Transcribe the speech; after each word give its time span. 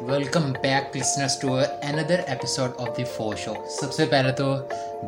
Welcome 0.00 0.52
back 0.62 0.96
listeners 0.96 1.36
to 1.38 1.54
another 1.56 2.20
episode 2.26 2.70
of 2.78 2.96
the 2.96 3.04
four 3.16 3.36
show 3.36 3.52
سب 3.70 3.92
سے 3.92 4.04
پہلے 4.06 4.32
تو 4.32 4.54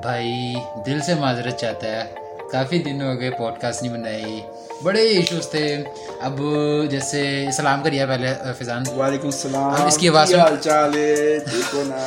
بھائی 0.03 0.55
دل 0.87 1.01
سے 1.07 1.15
معذرت 1.15 1.59
چاہتا 1.59 1.87
ہے 1.87 2.05
کافی 2.53 2.79
دن 2.83 3.03
ہو 3.03 3.13
گئے 3.21 3.31
پوڈ 3.31 3.61
کاسٹ 3.61 3.83
نہیں 3.83 3.93
بنائی 3.93 4.41
بڑے 4.83 5.03
ایشوز 5.09 5.49
تھے 5.51 5.65
اب 6.21 6.41
جیسے 6.91 7.23
سلام 7.57 7.83
کریے 7.83 8.07
پہلے 8.07 8.35
فضان 8.59 8.85
وعلیکم 8.97 9.27
السلام 9.27 9.71
اب 9.71 9.87
اس 9.87 9.99
کی 9.99 10.09
آواز 10.09 10.35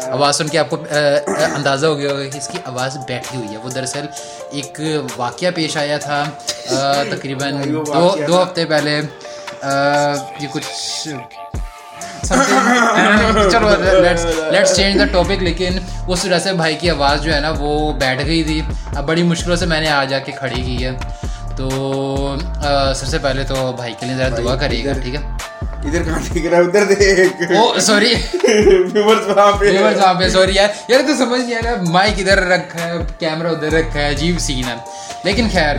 آواز 0.09 0.37
سن 0.37 0.47
کے 0.47 0.57
آپ 0.57 0.69
کو 0.69 0.77
اندازہ 1.55 1.85
ہو 1.85 1.97
گیا 1.97 2.11
ہوگا 2.11 2.29
کہ 2.29 2.37
اس 2.37 2.47
کی 2.47 2.57
آواز 2.65 2.97
بیٹھی 3.07 3.37
ہوئی 3.37 3.49
ہے 3.49 3.57
وہ 3.57 3.69
دراصل 3.69 4.05
ایک 4.51 4.81
واقعہ 5.17 5.51
پیش 5.55 5.77
آیا 5.77 5.97
تھا 5.99 6.23
تقریباً 7.11 7.61
دو 7.63 7.83
دو 8.27 8.41
ہفتے 8.41 8.65
پہلے 8.65 8.99
یہ 10.41 10.47
کچھ 10.53 11.07
چلو 12.23 13.69
لیٹس 14.51 14.75
چینج 14.75 14.99
دا 14.99 15.05
ٹاپک 15.11 15.43
لیکن 15.43 15.77
اس 16.07 16.25
وجہ 16.25 16.39
سے 16.39 16.53
بھائی 16.53 16.75
کی 16.75 16.89
آواز 16.89 17.21
جو 17.23 17.33
ہے 17.33 17.39
نا 17.39 17.53
وہ 17.59 17.91
بیٹھ 17.99 18.25
گئی 18.25 18.43
تھی 18.43 18.61
اب 18.95 19.07
بڑی 19.07 19.23
مشکلوں 19.23 19.55
سے 19.55 19.65
میں 19.65 19.81
نے 19.81 19.89
آ 19.91 20.03
جا 20.03 20.19
کے 20.19 20.31
کھڑی 20.31 20.61
کی 20.61 20.85
ہے 20.85 20.91
تو 21.57 22.35
سب 22.95 23.07
سے 23.07 23.17
پہلے 23.17 23.43
تو 23.43 23.71
بھائی 23.71 23.93
کے 23.99 24.05
لیے 24.05 24.15
ذرا 24.15 24.37
دعا 24.37 24.55
کریے 24.55 24.85
گا 24.85 24.93
ٹھیک 25.01 25.15
ہے 25.15 25.21
ادھر 25.83 26.03
کہاں 26.03 26.19
دیکھ 26.33 26.45
رہا 26.47 26.57
ہے 26.57 26.63
ادھر 26.63 26.85
دیکھ 26.85 27.51
او 27.51 27.79
سوری 27.81 28.13
ویورز 28.43 29.27
وہاں 29.27 29.51
پہ 29.51 29.65
ویورز 29.65 29.97
وہاں 29.97 30.13
پہ 30.13 30.29
سوری 30.29 30.55
یار 30.55 30.69
یار 30.89 31.01
تو 31.07 31.15
سمجھ 31.15 31.41
نہیں 31.41 31.55
آ 31.55 31.61
رہا 31.63 31.91
مائک 31.91 32.19
ادھر 32.19 32.41
رکھا 32.47 32.85
ہے 32.85 32.97
کیمرہ 33.19 33.47
ادھر 33.47 33.73
رکھا 33.73 33.99
ہے 33.99 34.09
عجیب 34.09 34.39
سین 34.39 34.63
ہے 34.63 34.75
لیکن 35.23 35.47
خیر 35.53 35.77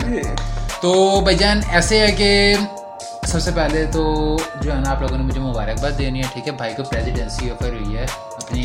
تو 0.81 1.19
بھائی 1.21 1.37
جان 1.37 1.61
ایسے 1.71 1.99
ہے 1.99 2.11
کہ 2.11 2.55
سب 3.35 3.41
سے 3.41 3.51
پہلے 3.51 3.85
تو 3.93 4.03
جو 4.61 4.71
ہے 4.71 4.79
نا 4.79 4.91
آپ 4.91 5.01
لوگوں 5.01 5.17
نے 5.17 5.23
مجھے 5.23 5.39
مبارکباد 5.39 5.91
دینی 5.97 6.21
ہے 6.21 6.27
ٹھیک 6.33 6.47
ہے؟ 6.47 6.51
بھائی 6.51 6.73
کو 6.73 6.83
پریزیڈنسی 6.83 7.51
آفر 7.51 7.73
ہوئی 7.73 7.97
ہے 7.97 8.05
اپنی 8.21 8.63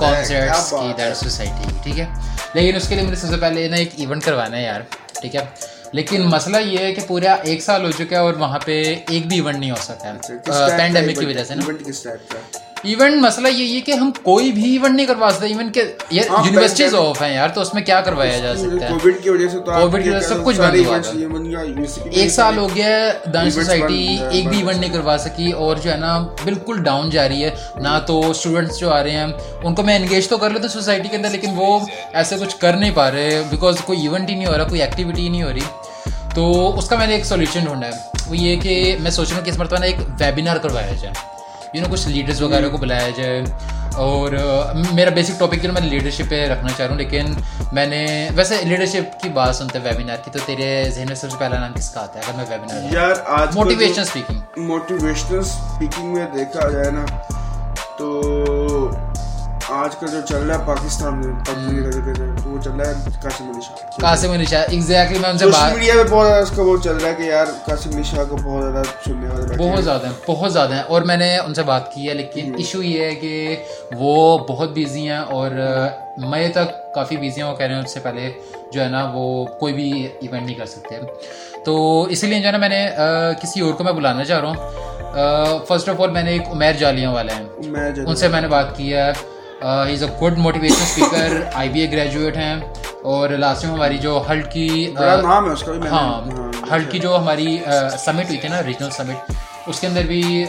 کانسرٹس 0.00 0.70
کی 0.70 0.92
در 0.98 1.14
سوسائٹی 1.14 1.68
کی 1.68 1.74
ٹھیک 1.82 1.98
ہے؟ 1.98 2.06
لیکن 2.54 2.76
اس 2.76 2.88
کے 2.88 2.94
لیے 2.94 3.04
مجھے 3.04 3.16
سب 3.16 3.28
سے 3.28 3.36
پہلے 3.36 3.68
نا 3.68 3.76
ایک 3.76 3.90
ایونٹ 3.96 4.24
کروانا 4.24 4.56
ہے 4.56 4.62
یار 4.62 4.80
ٹھیک 5.20 5.36
ہے؟ 5.36 5.44
لیکن 5.92 6.22
مسئلہ 6.22 6.56
یہ 6.56 6.78
ہے 6.78 6.94
کہ 6.94 7.02
پورا 7.06 7.32
ایک 7.32 7.62
سال 7.62 7.84
ہو 7.84 7.90
چکا 7.90 8.16
ہے 8.16 8.20
اور 8.20 8.34
وہاں 8.34 8.58
پہ 8.64 8.82
ایک 9.08 9.26
بھی 9.26 9.36
ایونٹ 9.36 9.58
نہیں 9.58 9.70
ہو 9.70 9.76
سکا۔ 9.80 10.08
ہے 10.08 10.76
پینڈیمک 10.78 11.18
کی 11.18 11.26
وجہ 11.26 11.44
سے 11.44 11.54
نا۔ 11.54 12.65
ایونٹ 12.86 13.22
مسئلہ 13.22 13.48
یہ 13.48 13.76
ہے 13.76 13.80
کہ 13.80 13.92
ہم 13.92 14.10
کوئی 14.22 14.52
بھی 14.52 14.72
ایونٹ 14.72 14.94
نہیں 14.96 15.06
کروا 15.06 15.30
سکتے. 15.30 15.46
ایون 15.46 15.72
کہ 15.72 15.82
یونیورسٹیز 16.10 16.94
آف 16.94 17.22
ہیں 17.22 17.34
یار 17.34 17.48
تو 17.48 17.60
اس 17.60 17.74
میں 17.74 17.82
کیا 17.82 18.00
کروایا 18.00 18.38
جا 18.38 18.54
سکتا 18.56 18.84
ہے؟ 18.84 18.88
کووڈ 18.88 19.14
کی 19.22 19.30
وجہ 19.30 19.48
سے 19.48 19.58
تو 19.58 19.72
کووڈ 19.72 20.02
کی 20.02 20.08
وجہ 20.10 20.20
سے 20.20 20.28
سب 20.28 20.44
کچھ 20.44 20.60
بند 20.60 20.74
ہوا 20.86 20.98
ایک 22.12 22.30
سال 22.30 22.58
ہو 22.58 22.68
گیا 22.74 22.86
ہے 22.86 23.12
دانش 23.32 23.52
سوسائٹی 23.54 24.16
ایک 24.30 24.48
بھی 24.48 24.58
ایونٹ 24.58 24.76
نہیں 24.76 24.90
کروا 24.90 25.16
سکی 25.18 25.52
اور 25.52 25.76
جو 25.76 25.90
ہے 25.90 25.96
نا 25.96 26.18
بالکل 26.44 26.82
ڈاؤن 26.82 27.10
جا 27.10 27.28
رہی 27.28 27.44
ہے۔ 27.44 27.50
نہ 27.76 27.98
تو 28.06 28.30
اسٹوڈنٹس 28.30 28.78
جو 28.78 28.90
آ 28.90 29.02
رہے 29.02 29.10
ہیں 29.10 29.26
ان 29.64 29.74
کو 29.74 29.82
میں 29.82 29.96
انگیج 29.96 30.28
تو 30.28 30.38
کر 30.38 30.50
لیتا 30.50 30.68
سوسائٹی 30.68 31.08
کے 31.08 31.16
اندر 31.16 31.30
لیکن 31.30 31.50
وہ 31.56 31.78
ایسے 32.12 32.36
کچھ 32.40 32.56
کر 32.56 32.72
نہیں 32.72 32.90
پا 32.94 33.10
رہے 33.10 33.42
بیکاز 33.50 33.80
کوئی 33.84 34.00
ایونٹ 34.00 34.30
ہی 34.30 34.34
نہیں 34.34 34.46
ہو 34.46 34.58
رہا 34.58 34.64
کوئی 34.64 34.82
ایکٹیویٹی 34.82 35.22
ہی 35.22 35.28
نہیں 35.28 35.42
ہو 35.42 35.50
رہی۔ 35.50 36.10
تو 36.34 36.78
اس 36.78 36.88
کا 36.88 36.96
میں 36.96 37.06
نے 37.06 37.14
ایک 37.14 37.24
سولیوشن 37.24 37.64
ڈھونڈا 37.64 37.86
ہے۔ 37.86 37.92
وہ 38.28 38.36
یہ 38.36 38.60
کہ 38.60 38.96
میں 39.00 39.10
سوچ 39.10 39.28
رہا 39.28 39.38
ہوں 39.38 39.44
کہ 39.44 39.50
اس 39.50 39.58
مرتبہ 39.58 39.78
نا 39.78 39.86
ایک 39.86 39.96
ویبینار 40.20 40.56
کروایا 40.56 40.92
جائے۔ 41.02 41.35
یو 41.76 41.82
نو 41.82 41.92
کچھ 41.92 42.08
لیڈرس 42.08 42.40
وغیرہ 42.42 42.68
کو 42.68 42.76
بلایا 42.76 43.08
جائے 43.16 43.42
اور 43.96 44.32
میرا 44.94 45.10
بیسک 45.10 45.38
ٹاپک 45.38 45.62
جو 45.62 45.72
میں 45.72 45.80
لیڈرشپ 45.82 46.30
پہ 46.30 46.46
رکھنا 46.48 46.68
چاہ 46.68 46.86
رہا 46.86 46.88
ہوں 46.88 46.98
لیکن 46.98 47.34
میں 47.72 47.86
نے 47.86 48.28
ویسے 48.34 48.56
لیڈرشپ 48.64 49.20
کی 49.22 49.28
بات 49.28 49.56
سنتے 49.56 49.78
ویبینار 49.84 50.16
کی 50.24 50.30
تو 50.30 50.38
تیرے 50.46 50.68
ذہن 50.90 51.06
میں 51.08 51.14
سب 51.14 51.30
سے 51.30 51.36
پہلا 51.38 51.58
نام 51.60 51.72
کس 51.72 51.90
کا 51.90 52.00
آتا 52.00 52.18
ہے؟ 52.18 52.24
اگر 52.26 52.36
میں 52.36 52.44
ویبینار 52.50 52.94
یار 52.94 53.14
آج 53.38 53.56
موٹیویشن 53.56 54.00
اسپیکنگ 54.00 54.60
موٹیویشنل 54.66 55.38
اسپیکنگ 55.38 56.12
میں 56.14 56.26
دیکھا 56.34 56.68
جائے 56.68 56.90
نا 56.90 57.04
تو 57.98 58.10
آج 59.70 59.96
کا 59.96 60.06
جو 60.06 60.20
چل 60.28 60.36
رہا 60.36 60.58
ہے 60.58 60.66
پاکستان 60.66 61.14
میں 61.20 61.44
پبجی 61.44 62.00
تو 62.42 62.50
وہ 62.50 62.62
چل 62.62 62.70
رہا 62.70 62.88
ہے 62.88 62.92
قاسم 63.22 63.44
علی 63.44 63.60
شاہ۔ 63.60 64.00
قاسم 64.00 64.30
علی 64.30 64.44
شاہ 64.44 64.66
ایگزیکٹلی 64.70 65.18
میں 65.18 65.30
ان 65.30 65.38
سے 65.38 65.46
بات 65.46 65.72
میڈیا 65.72 65.94
پہ 65.96 66.08
بہت 66.10 66.26
زیادہ 66.26 66.42
اس 66.42 66.50
کا 66.56 66.62
وہ 66.62 66.76
چل 66.84 66.96
رہا 66.96 67.08
ہے 67.08 67.14
کہ 67.14 67.22
یار 67.22 67.44
قاسم 67.66 67.90
علی 67.94 68.02
شاہ 68.02 68.24
کو 68.24 68.36
بہت 68.36 68.72
زیادہ 68.72 68.82
سننے 69.04 69.28
والے 69.28 69.56
بہت 69.56 69.84
زیادہ 69.84 70.06
ہیں 70.06 70.12
بہت 70.28 70.52
زیادہ 70.52 70.74
ہیں۔ 70.74 70.82
اور 70.82 71.02
میں 71.02 71.16
نے 71.16 71.38
ان 71.38 71.54
سے 71.54 71.62
بات 71.62 71.94
کی 71.94 72.08
ہے 72.08 72.14
لیکن 72.14 72.54
ایشو 72.54 72.82
یہ 72.82 73.04
ہے 73.04 73.14
کہ 73.14 73.56
وہ 73.98 74.38
بہت 74.38 74.70
بیزی 74.70 75.10
ہیں 75.10 75.18
اور 75.18 75.50
میں 76.16 76.48
تک 76.48 76.94
کافی 76.94 77.16
بیزی 77.16 77.42
ہیں۔ 77.42 77.48
وہ 77.48 77.56
کہہ 77.56 77.66
رہے 77.66 77.74
ہیں 77.74 77.82
اس 77.82 77.94
سے 77.94 78.00
پہلے 78.00 78.32
جو 78.72 78.82
ہے 78.82 78.88
نا 78.88 79.10
وہ 79.14 79.44
کوئی 79.44 79.72
بھی 79.74 80.08
ایونٹ 80.20 80.42
نہیں 80.42 80.54
کر 80.54 80.66
سکتے۔ 80.66 80.96
تو 81.64 82.02
اسی 82.02 82.26
لیے 82.26 82.40
جو 82.40 82.46
ہے 82.46 82.52
نا 82.52 82.58
میں 82.58 82.68
نے 82.68 82.88
کسی 83.42 83.60
اور 83.60 83.72
کو 83.72 83.84
میں 83.84 83.92
بلانا 83.92 84.24
چاہ 84.24 84.40
رہا 84.40 84.48
ہوں۔ 84.48 85.58
فرسٹ 85.68 85.88
آف 85.88 86.00
آل 86.00 86.10
میں 86.10 86.22
نے 86.22 86.30
ایک 86.30 86.42
عمیر 86.52 86.72
جالیاں 86.72 87.12
والا 87.12 87.32
ہیں۔ 87.36 87.90
جو 87.90 88.02
ان 88.08 88.16
سے 88.16 88.28
میں 88.28 88.40
نے 88.40 88.48
بات 88.48 88.76
کی 88.76 88.94
ہے۔ 88.94 89.12
Is 89.62 90.02
a 90.02 90.08
good 90.22 90.38
motivation 90.38 90.82
speaker 90.82 91.32
I 91.54 91.68
B 91.68 91.80
A 91.80 91.90
graduate 91.92 92.36
ہیں 92.36 92.54
اور 93.02 93.30
لاسٹ 93.30 93.64
میں 93.64 93.72
ہماری 93.72 93.98
جو 93.98 94.22
ہلٹ 94.30 94.52
کی 94.52 94.68
بڑا 94.98 95.20
نام 95.20 95.46
ہے 95.46 95.52
اس 95.52 95.62
کا 95.62 95.72
بھی 95.72 95.80
میں 95.80 95.90
نے 95.90 95.96
ہاں 95.96 96.20
ہلٹ 96.72 96.90
کی 96.92 96.98
جو 96.98 97.16
ہماری 97.16 97.56
سمٹ 98.04 98.26
ہوئی 98.26 98.36
تھی 98.36 98.48
نا 98.48 98.62
ریجنل 98.62 98.90
سمٹ 98.90 99.32
اس 99.66 99.80
کے 99.80 99.86
اندر 99.86 100.02
بھی 100.02 100.44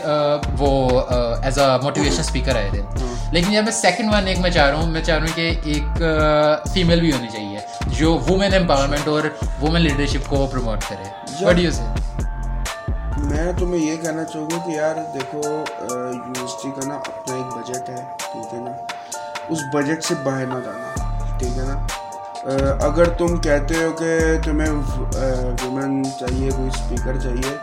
وہ 0.59 1.01
ایز 1.43 1.59
اے 1.59 1.67
موٹیویشن 1.83 2.19
اسپیکر 2.19 2.55
آئے 2.55 2.69
تھے۔ 2.69 2.81
لیکن 3.31 3.53
یار 3.53 3.63
میں 3.63 3.71
سیکنڈ 3.71 4.13
ون 4.13 4.27
ایک 4.27 4.39
میں 4.39 4.49
چاہ 4.49 4.69
رہا 4.69 4.79
ہوں 4.79 4.91
میں 4.91 5.01
چاہ 5.01 5.17
رہا 5.17 5.25
ہوں 5.25 5.35
کہ 5.35 5.51
ایک 5.63 6.03
فیمیل 6.73 6.99
بھی 6.99 7.11
ہونی 7.11 7.27
چاہیے 7.27 7.59
جو 7.99 8.13
وومین 8.29 8.53
امپاورمنٹ 8.53 9.07
اور 9.07 9.23
وومن 9.61 9.81
لیڈرشپ 9.81 10.29
کو 10.29 10.45
پروموٹ 10.51 10.83
کرے۔ 10.89 11.45
وٹ 11.45 11.59
یو 11.59 11.71
سے 11.71 11.83
میں 13.29 13.51
تمہیں 13.59 13.81
یہ 13.81 13.95
کہنا 13.95 14.23
چاہوں 14.23 14.47
گا 14.51 14.57
کہ 14.65 14.71
یار 14.71 14.95
دیکھو 15.13 15.41
یونیورسٹی 15.41 16.69
کا 16.71 16.87
نا 16.87 16.95
اپنا 16.95 17.35
ایک 17.35 17.57
بجٹ 17.57 17.89
ہے 17.89 18.03
ٹھیک 18.17 18.53
ہے 18.53 18.59
نا؟ 18.59 18.71
اس 19.49 19.57
بجٹ 19.73 20.03
سے 20.03 20.13
باہر 20.23 20.45
نہ 20.45 20.53
جانا 20.53 21.37
ٹھیک 21.39 21.57
ہے 21.57 21.63
نا؟ 21.63 21.87
اگر 22.85 23.09
تم 23.09 23.37
کہتے 23.37 23.75
ہو 23.75 23.91
کہ 23.91 24.19
تمہیں 24.43 24.69
وومن 24.69 26.03
چاہیے 26.19 26.49
کوئی 26.49 26.67
اسپیکر 26.67 27.19
چاہیے 27.19 27.53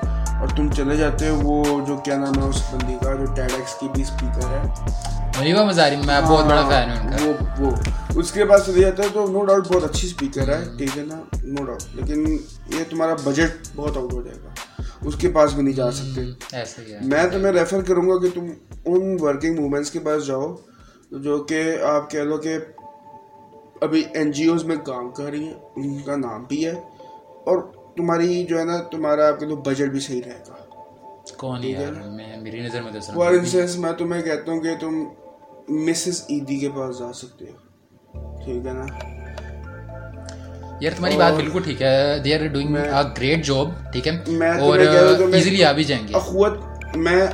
اور 0.41 0.49
تم 0.57 0.73
چلے 0.73 0.97
جاتے 0.97 1.29
ہو 1.29 1.41
وہ 1.43 1.87
جو 1.87 1.97
کیا 1.97 2.17
نام 2.17 2.43
ہے 2.43 2.49
اس 2.49 2.63
بندی 2.73 2.97
کا 3.05 3.15
جو 3.15 3.25
ٹیڈ 3.25 3.53
ایکس 3.57 3.75
کی 3.81 3.89
بھی 3.95 4.03
اسپیکر 4.03 4.47
ہے۔ 4.49 4.63
مریبا 5.39 5.65
مزاری 5.65 5.97
میں 5.97 6.21
بہت 6.21 6.45
بڑا 6.45 6.69
فین 6.69 6.91
ہوں 6.91 7.13
ان 7.13 7.35
کا۔ 7.35 7.45
وہ 7.65 7.67
وہ۔ 7.67 7.71
اس 8.21 8.33
کے 8.33 8.45
پاس 8.45 8.67
چلے 8.67 8.81
جاتا 8.81 9.03
ہے 9.03 9.09
تو 9.13 9.27
نو 9.27 9.45
ڈاؤٹ 9.45 9.69
بہت 9.73 9.85
اچھی 9.85 10.09
اسپیکر 10.09 10.49
ہے 10.49 10.65
ٹھیک 10.79 10.99
ہے 10.99 11.03
نا؟ 11.03 11.17
نو 11.43 11.65
ڈاؤٹ 11.65 11.83
لیکن 11.95 12.37
یہ 12.69 12.85
تمہارا 12.91 13.15
بجٹ 13.25 13.69
بہت 13.77 13.97
آؤٹ 13.97 14.13
ہو 14.13 14.23
جائے 14.23 14.39
گا۔ 14.45 14.49
اس 15.03 15.15
کے 15.15 15.29
پاس 15.29 15.53
بھی 15.53 15.63
نہیں 15.63 15.75
جا 15.75 15.91
سکتے۔ 15.91 16.21
میں 17.01 17.25
تمہیں 17.33 17.53
ریفر 17.53 17.83
کروں 17.83 18.03
گا 18.03 18.19
کہ 18.19 18.29
تم 18.35 18.47
ان 18.85 19.17
ورکنگ 19.21 19.59
وومنس 19.59 19.91
کے 19.91 19.99
پاس 19.99 20.27
جاؤ۔ 20.27 20.55
جو 21.11 21.45
کہ 21.45 21.83
آپ 21.83 22.11
کہہ 22.11 22.21
لو 22.21 22.37
کہ 22.37 22.59
ابھی 23.81 24.05
این 24.15 24.31
جی 24.31 24.47
اوز 24.47 24.65
میں 24.65 24.77
کام 24.77 25.11
کر 25.11 25.25
رہی 25.25 25.45
ہیں 25.45 25.55
ان 25.77 25.99
کا 25.99 26.17
نام 26.17 26.45
بھی 26.49 26.67
ہے 26.67 26.73
اور 27.47 27.59
تمہاری 27.97 28.45
جو 28.45 28.59
ہے 28.59 28.65
نا 28.65 28.77
تمہارا 28.83 29.29
آپ 29.29 29.41
کہہ 29.41 29.47
لو 29.47 29.57
بجٹ 29.57 29.89
بھی 29.89 30.01
صحیح 30.01 30.23
رہے 30.27 30.43
گا۔ 30.49 30.55
کون 31.37 31.65
یار 31.65 31.93
میں 31.93 32.41
میری 32.43 32.61
نظر 32.61 32.83
میں 32.83 32.93
تو 32.93 33.01
فار 33.15 33.33
انسٹنس 33.33 33.77
میں 33.77 33.93
تمہیں 33.93 34.23
کہتا 34.23 34.53
ہوں 34.53 34.61
کہ 34.61 34.75
تم 34.81 35.05
مسز 35.69 36.23
ایدی 36.29 36.57
کے 36.57 36.69
پاس 36.69 36.99
جا 36.99 37.13
سکتے 37.13 37.45
ہو۔ 37.45 38.45
ٹھیک 38.45 38.67
ہے 38.67 38.73
نا؟ 38.73 38.87
یار 40.81 40.93
تمہاری 40.97 41.17
بات 41.17 41.33
بالکل 41.33 41.63
ٹھیک 41.63 41.83
ہے۔ 41.83 42.19
They 42.19 42.35
are 42.35 42.47
doing 42.47 42.77
great 43.17 43.45
job 43.47 43.93
ٹھیک 43.93 44.09
ہے؟ 44.09 44.51
اور 44.61 44.79
ایزیلی 45.33 45.65
آ 45.65 45.73
بھی 45.73 45.85
جائیں 45.85 46.09
گے۔ 46.09 46.15
اخوت 46.15 46.53
میں 46.97 47.27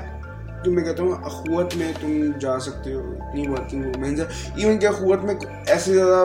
تمہیں 0.64 0.84
کہتا 0.84 1.02
ہوں 1.02 1.24
اخوت 1.24 1.76
میں 1.76 1.92
تم 2.00 2.30
جا 2.40 2.58
سکتے 2.60 2.92
ہو 2.94 3.14
اتنی 3.20 3.48
ورکنگ 3.48 3.84
وومنس 3.84 4.20
ہے 4.20 4.24
ایون 4.56 4.78
کہ 4.78 4.86
اخوت 4.86 5.24
میں 5.24 5.34
ایسے 5.66 5.94
زیادہ 5.94 6.24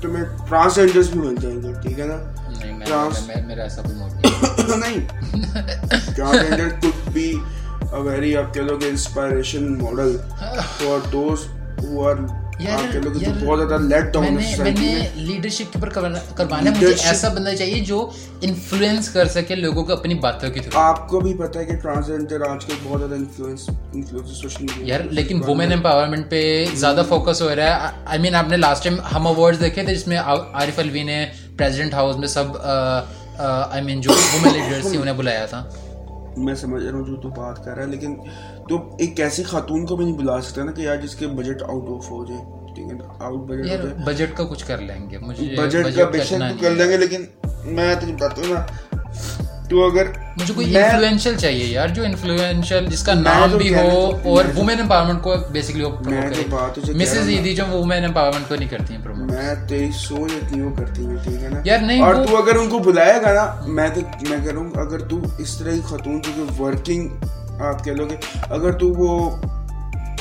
تمہیں 0.00 0.24
ٹرانسجینڈرس 0.48 1.08
بھی 1.08 1.20
مل 1.20 1.34
جائیں 1.40 1.62
گے 1.62 1.72
ٹھیک 1.82 2.00
ہے 2.00 2.06
نا؟ 2.06 2.16
نہیں 2.48 2.72
میں- 2.72 2.88
میں 3.44 3.56
ٹرانسجینڈر 6.16 6.68
very 8.06 8.34
آپ 8.36 8.54
کہہ 8.54 8.62
لو 8.62 8.78
کہ 8.78 8.84
inspiration 8.84 9.78
model 9.78 10.16
for 10.78 11.12
those 11.12 11.46
who 11.78 12.04
are 12.06 12.16
leadership 15.14 15.72
کے 15.72 15.78
اوپر 15.78 15.88
کروانا 15.88 16.18
ہے 16.70 16.70
مجھے 16.70 16.94
ایسا 17.04 17.28
بندہ 17.28 17.54
چاہیے 17.58 17.80
جو 17.80 18.10
انفلوئنس 18.40 19.08
کر 19.08 19.26
سکے 19.26 19.54
لوگوں 19.54 19.84
کو 19.84 19.92
اپنی 19.92 20.14
باتوں 20.14 20.50
کے 20.50 20.60
تھرو 20.60 20.78
آپ 20.78 21.08
کو 21.08 21.20
بھی 21.20 21.34
پتا 21.34 21.60
ہے 21.60 21.64
کہ 21.64 21.76
ٹرانسجینڈر 21.76 22.40
آج 22.48 22.64
کل 22.64 22.74
بہت 22.82 23.00
زیادہ 23.00 23.14
انفلوئنس 23.14 23.70
انفلوئنس 23.92 24.30
سوشل 24.30 24.64
میڈیا 24.64 24.94
یار 24.94 25.00
لیکن 25.10 25.40
وومن 25.48 25.72
امپاورمنٹ 25.72 26.30
پہ 26.30 26.64
زیادہ 26.74 27.02
فوکس 27.08 27.42
ہو 27.42 27.56
رہا 27.56 27.64
ہے۔ 27.64 28.02
آئی 28.06 28.18
مین 28.20 28.34
آپ 28.34 28.48
نے 28.48 28.56
لاسٹ 28.56 28.84
ٹائم 28.84 28.96
ہم 29.14 29.26
اوارڈ 29.26 29.60
دیکھے 29.60 29.82
تھے 29.82 29.94
جس 29.94 30.06
میں 30.06 30.18
عارف 30.18 30.78
الوی 30.78 31.02
نے 31.02 31.26
پریزیڈنٹ 31.56 31.94
ہاؤس 31.94 32.16
میں 32.16 32.28
سب 32.28 32.44
آئی 33.38 33.82
مین 33.82 34.00
جو 34.00 34.10
وومن 34.10 34.52
لیڈرس 34.52 34.90
تھی 34.90 34.98
انہیں 34.98 35.14
بلایا 35.14 35.46
تھا۔ 35.46 35.68
میں 36.36 36.54
سمجھ 36.54 36.84
رہا 36.84 36.98
ہوں 36.98 37.06
جو 37.06 37.16
تو 37.16 37.28
بات 37.28 37.64
کر 37.64 37.74
رہا 37.74 37.82
ہے 37.82 37.88
لیکن 37.88 38.14
تو 38.68 38.96
ایک 38.98 39.20
ایسی 39.20 39.42
خاتون 39.42 39.86
کو 39.86 39.96
بھی 39.96 40.04
نہیں 40.04 40.16
بلا 40.18 40.40
سکتا 40.40 40.64
نا 40.64 40.72
کہ 40.72 40.80
یار 40.82 40.96
جس 40.96 41.14
کے 41.14 41.26
بجٹ 41.26 41.62
آؤٹ 41.62 41.88
آف 41.88 42.10
ہو 42.10 42.24
جائے 42.24 42.40
ٹھیک 42.74 42.92
ہے 42.92 42.98
آؤٹ 43.20 43.40
بجٹ 43.40 43.84
بجٹ 44.06 44.36
کا 44.36 44.44
کچھ 44.44 44.64
کر 44.66 44.78
لیں 44.80 45.10
گے 45.10 45.18
بجٹ 45.56 45.96
کا 45.96 46.04
بے 46.04 46.24
شک 46.24 46.60
کر 46.60 46.70
لیں 46.70 46.88
گے 46.88 46.96
لیکن 46.96 47.24
میں 47.64 47.94
تجھے 47.94 48.12
بتاتا 48.12 48.42
ہوں 48.42 48.54
نا 48.54 48.64
تو 49.70 49.84
اگر 49.84 50.06
مجھے 50.36 50.54
کوئی 50.54 50.76
انفلوئنشل 50.76 51.36
چاہیے 51.36 51.64
یار 51.66 51.88
جو 51.88 52.02
انفلوئنشل 52.02 52.86
جس 52.86 53.02
کا 53.02 53.14
نام 53.14 53.56
بھی 53.56 53.74
ہو 53.74 53.88
اور 54.30 54.44
وومن 54.56 54.80
امپاورمنٹ 54.80 55.22
کو 55.22 55.34
بیسکلی 55.52 55.84
وہ 55.84 55.90
پروموٹ 55.90 56.34
کرے۔ 56.34 56.92
مسز 56.94 57.28
ایدی 57.28 57.54
جو 57.54 57.64
وومن 57.70 58.04
امپاورمنٹ 58.04 58.48
کو 58.48 58.54
نہیں 58.54 58.68
کرتی 58.68 58.94
ہیں 58.94 59.02
پروموٹ 59.04 59.30
میں 59.30 59.54
تیری 59.68 59.90
سوچ 59.98 60.32
اتنی 60.42 60.60
وہ 60.60 60.74
کرتی 60.76 61.06
ٹھیک 61.24 61.42
ہے 61.42 61.48
نا؟ 61.48 61.60
یار 61.64 61.78
نہیں 61.78 62.02
اور 62.02 62.14
تو 62.26 62.36
اگر 62.36 62.56
ان 62.56 62.68
کو 62.70 62.78
بلائے 62.80 63.20
گا 63.22 63.32
نا 63.32 63.44
میں 63.68 63.88
تو 63.88 64.00
میں 64.28 64.38
کروں 64.46 64.64
اگر 64.76 65.06
تو 65.08 65.18
اس 65.38 65.58
طرح 65.58 65.72
کی 65.72 65.80
خاتون 65.84 66.20
جو 66.20 66.32
کہ 66.36 66.62
ورکنگ 66.62 67.08
آپ 67.68 67.84
کہہ 67.84 67.92
لو 67.92 68.04
گے، 68.10 68.16
اگر 68.50 68.78
تو 68.78 68.88
وہ 68.94 69.30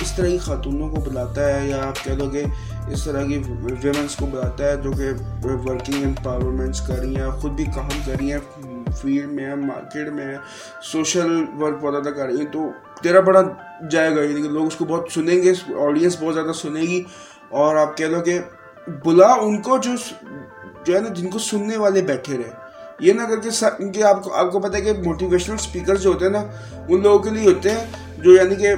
اس 0.02 0.12
طرح 0.16 0.28
کی 0.28 0.38
خاتونوں 0.38 0.90
کو 0.90 1.02
بلاتا 1.02 1.46
ہے 1.46 1.68
یا 1.68 1.82
آپ 1.88 2.04
کہہ 2.04 2.14
لو 2.14 2.30
گے 2.32 2.44
اس 2.92 3.04
طرح 3.06 3.26
کی 3.26 3.38
ویمنس 3.84 4.16
کو 4.16 4.26
بلاتا 4.26 4.66
ہے 4.66 4.78
جو 4.84 4.92
کہ 4.92 5.10
ورکنگ 5.44 6.04
امپاورمنٹس 6.06 6.82
کر 6.88 7.00
رہی 7.00 7.16
ہیں، 7.16 7.30
خود 7.42 7.52
بھی 7.56 7.66
کام 7.76 7.90
کر 8.06 8.16
رہی 8.20 8.32
ہیں 8.32 8.40
فیلڈ 9.02 9.32
میں 9.34 9.46
ہے 9.46 9.56
مارکیٹ 9.56 10.08
میں 10.14 10.26
ہے 10.26 10.38
سوشل 10.92 11.32
ورک 11.60 11.82
بہت 11.82 11.94
زیادہ 11.94 12.16
کر 12.16 12.26
رہی 12.26 12.40
ہیں، 12.40 12.52
تو 12.54 12.70
تیرا 13.04 13.20
بڑا 13.20 13.42
جائے 13.92 14.16
گا 14.16 14.22
یعنی 14.22 14.42
کہ 14.42 14.50
لوگ 14.50 14.66
اس 14.68 14.76
کو 14.76 14.86
بہت 14.86 15.12
سنیں 15.14 15.42
گے 15.44 15.54
آڈینس 15.80 16.18
بہت 16.22 16.34
زیادہ 16.34 16.54
سنے 16.62 16.82
گی، 16.82 17.04
اور 17.52 17.76
آپ 17.76 17.96
کہہ 17.98 18.06
لو 18.06 18.22
کہ 18.22 18.40
بلا 19.06 19.32
ان 19.34 19.62
کو 19.62 19.78
جو 19.78 19.92
جو 20.86 20.96
ہے 20.96 21.00
نا، 21.00 21.10
جن 21.10 21.30
کو 21.30 21.40
سننے 21.40 21.78
والے 21.78 22.02
بیٹھے 22.04 22.38
رہے۔ 22.38 22.60
یہ 23.01 23.13
نہ 23.13 23.21
کر 23.21 23.39
کے 23.39 23.50
کہ 23.92 24.03
آپ 24.03 24.24
کو 24.24 24.33
آپ 24.33 24.51
کو 24.51 24.59
پتہ 24.59 24.75
ہے 24.75 24.81
کہ 24.81 24.94
موٹیویشنل 24.94 25.56
اسپیکر 25.56 25.95
جو 25.95 26.09
ہوتے 26.09 26.25
ہیں 26.25 26.31
نا 26.31 26.44
ان 26.89 27.01
لوگوں 27.01 27.19
کے 27.19 27.30
لیے 27.30 27.48
ہوتے 27.48 27.71
ہیں 27.71 27.86
جو 28.18 28.33
یعنی 28.33 28.56
کہ 28.56 28.74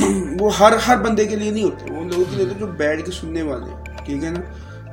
وہ 0.40 0.50
ہر 0.58 0.72
ہر 0.88 0.96
بندے 0.96 1.24
کے 1.24 1.36
لیے 1.36 1.50
نہیں 1.50 1.64
ہوتے 1.64 1.92
وہ 1.92 2.00
ان 2.00 2.08
لوگوں 2.08 2.24
کے 2.30 2.36
لیے 2.36 2.44
ہوتے 2.44 2.58
جو 2.58 2.66
بیٹھ 2.66 3.06
کے 3.06 3.12
سننے 3.12 3.42
والے 3.42 3.90
ٹھیک 4.04 4.24
ہے 4.24 4.30
نا؟ 4.30 4.40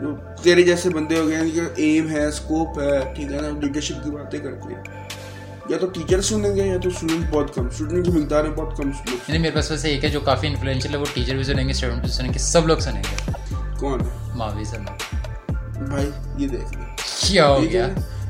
جو 0.02 0.16
تیرے 0.44 0.62
جیسے 0.62 0.90
بندے 0.90 1.20
ہو 1.20 1.28
گئے 1.28 1.36
ہیں 1.36 1.50
کہ 1.54 1.62
ایم 1.76 2.10
ہے 2.10 2.26
اسکوپ 2.26 2.80
ہے 2.80 3.14
ٹھیک 3.16 3.34
ہے 3.34 3.42
نا؟ 3.42 3.50
لیڈرشپ 3.50 4.04
کی 4.04 4.12
باتیں 4.12 4.40
کرتے 4.40 4.74
ہیں۔ 4.74 5.08
یا 5.70 5.78
تو 5.78 5.88
ٹیچر 5.88 6.22
سنیں 6.22 6.56
گے 6.56 6.68
یا 6.68 6.78
تو 6.84 6.90
اسٹوڈنٹ 6.90 7.26
بہت 7.32 7.56
کم 7.56 7.66
اسٹوڈنٹ 7.68 8.06
کی 8.06 8.12
مقدار 8.12 8.46
ہے 8.46 8.50
بہت 8.50 8.78
کم 8.78 8.88
یعنی 9.08 9.38
میرے 9.38 9.56
پاس 9.56 9.72
ویسے 9.72 9.90
ایک 9.90 10.04
ہے 10.04 10.10
جو 10.10 10.20
کافی 10.20 10.48
انفلوئنشل 10.48 10.94
ہے 10.94 10.98
وہ 10.98 11.06
ٹیچر 11.14 11.36
بھی 11.36 11.44
سنیں 11.44 11.64
گے 11.66 11.72
اسٹوڈنٹ 11.72 12.02
بھی 12.02 12.12
سنیں 12.12 12.34
گے 12.34 12.40
سب 12.40 12.68
لوگ 12.68 12.78
سنیں 12.78 13.04
گے۔ 13.04 13.32
کون؟ 13.80 14.02
ہے 14.02 14.08
ماوی 14.36 14.64
سرما 14.64 14.92
بھائی 15.90 16.10
یہ 16.38 16.48
دیکھ 16.48 16.78
لیں۔ 16.78 16.86
کیا 17.20 17.48
ہو 17.48 17.62
گیا؟ 17.64 17.88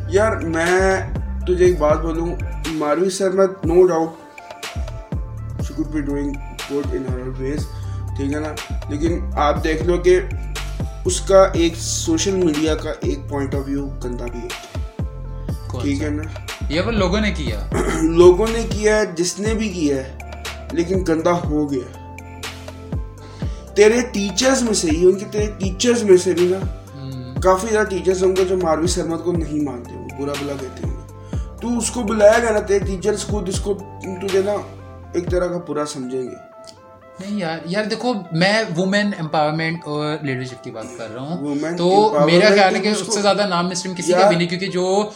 یار 0.09 0.31
میں 0.31 1.01
تجھے 1.47 1.65
ایک 1.65 1.79
بات 1.79 2.01
بولوں 2.01 2.27
Marvi 2.71 3.09
Sirmed 3.09 3.43
no 3.43 3.87
doubt 3.87 4.09
she 5.63 5.73
could 5.73 5.87
be 5.87 6.01
doing 6.01 6.33
good 6.71 6.87
in 6.91 7.03
her 7.09 7.29
ways 7.37 7.67
ٹھیک 8.17 8.33
ہے 8.33 8.39
نا؟ 8.39 8.75
لیکن 8.89 9.19
آپ 9.35 9.63
دیکھ 9.63 9.83
لو 9.83 9.97
کہ 9.97 10.19
اس 11.05 11.21
کا 11.21 11.43
ایک 11.53 11.73
سوشل 11.77 12.31
میڈیا 12.31 12.75
کا 12.75 12.91
ایک 13.01 13.19
پوائنٹ 13.29 13.55
آف 13.55 13.61
ویو 13.65 13.87
گندا 14.03 14.25
بھی 14.25 14.39
ہے۔ 14.39 14.81
ٹھیک 15.81 16.03
ہے 16.03 16.09
نا؟ 16.09 16.23
یہ 16.69 16.81
وہ 16.81 16.91
لوگوں 16.91 17.19
نے 17.19 17.31
کیا۔ 17.31 17.69
لوگوں 18.01 18.47
نے 18.51 18.65
کیا 18.69 18.95
ہے 18.95 19.05
جس 19.15 19.39
نے 19.39 19.53
بھی 19.53 19.69
کیا 19.69 19.95
ہے 19.95 20.17
لیکن 20.71 21.03
گندا 21.07 21.31
ہو 21.31 21.71
گیا۔ 21.71 22.15
تیرے 23.75 24.01
ٹیچرز 24.11 24.63
میں 24.63 24.73
سے 24.73 24.91
ہی 24.91 25.05
ان 25.05 25.19
کے 25.19 25.25
تیرے 25.31 25.51
ٹیچرز 25.57 26.03
میں 26.03 26.17
سے 26.17 26.33
بھی 26.33 26.47
نا 26.47 26.57
کافی 27.43 27.67
زیادہ 27.71 27.87
ٹیچرز 27.87 28.23
ہوں 28.23 28.35
گے 28.35 28.45
جو 28.45 28.57
ماروی 28.57 28.87
سرمت 28.87 29.23
کو 29.23 29.31
نہیں 29.31 29.63
مانتے۔ 29.63 29.96
برا 30.19 30.33
بلا 30.39 30.53
کہتے 30.59 30.87
ہوں 30.87 30.95
تو 31.61 31.77
اس 31.77 31.91
کو 31.91 32.03
بلایا 32.03 32.39
گیا 32.39 32.51
نا 32.51 32.59
تیرے 32.59 32.85
ٹیچرز 32.85 33.23
کو 33.23 33.41
جس 33.45 33.59
کو 33.59 33.73
تجھے 34.21 34.41
نا 34.41 34.55
ایک 35.13 35.29
طرح 35.31 35.47
کا 35.47 35.57
برا 35.67 35.85
سمجھیں 35.85 36.21
گے۔ 36.21 36.35
نہیں 37.19 37.37
یار 37.39 37.59
یار 37.65 37.83
دیکھو 37.83 38.13
میں 38.31 38.63
وومین 38.77 39.11
امپاورمنٹ 39.19 39.79
اور 39.83 40.17
لیڈرشپ 40.21 40.63
کی 40.63 40.71
بات 40.71 40.85
کر 40.97 41.13
رہا 41.13 41.21
ہوں۔ 41.21 41.77
تو 41.77 41.87
میرا 42.25 42.49
خیال 42.49 42.75
ہے 42.75 42.79
کہ 42.79 42.87
اس 42.87 43.01
سے 43.13 43.21
زیادہ 43.21 43.47
نام 43.47 43.67
مسلم 43.67 43.93
کسی 43.95 44.11
کا 44.11 44.27
بھی 44.27 44.35
نہیں 44.35 44.47
کیونکہ 44.47 44.67
جو 44.67 45.09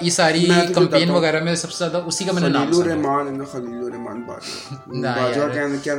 یہ 0.00 0.10
ساری 0.10 0.44
کمپین 0.74 1.10
وغیرہ 1.10 1.42
میں 1.44 1.54
سب 1.54 1.70
سے 1.70 1.84
زیادہ 1.84 2.02
اسی 2.06 2.24
کا 2.24 2.32
میں 2.32 2.42
نے 2.42 2.48
نام 2.48 2.70
خلیل 2.72 2.82
الرحمان 2.82 3.40
ہے 3.40 3.46
خلیل 3.52 3.84
الرحمان 3.84 4.22
باجوہ۔ 4.22 5.76
کیا 5.82 5.94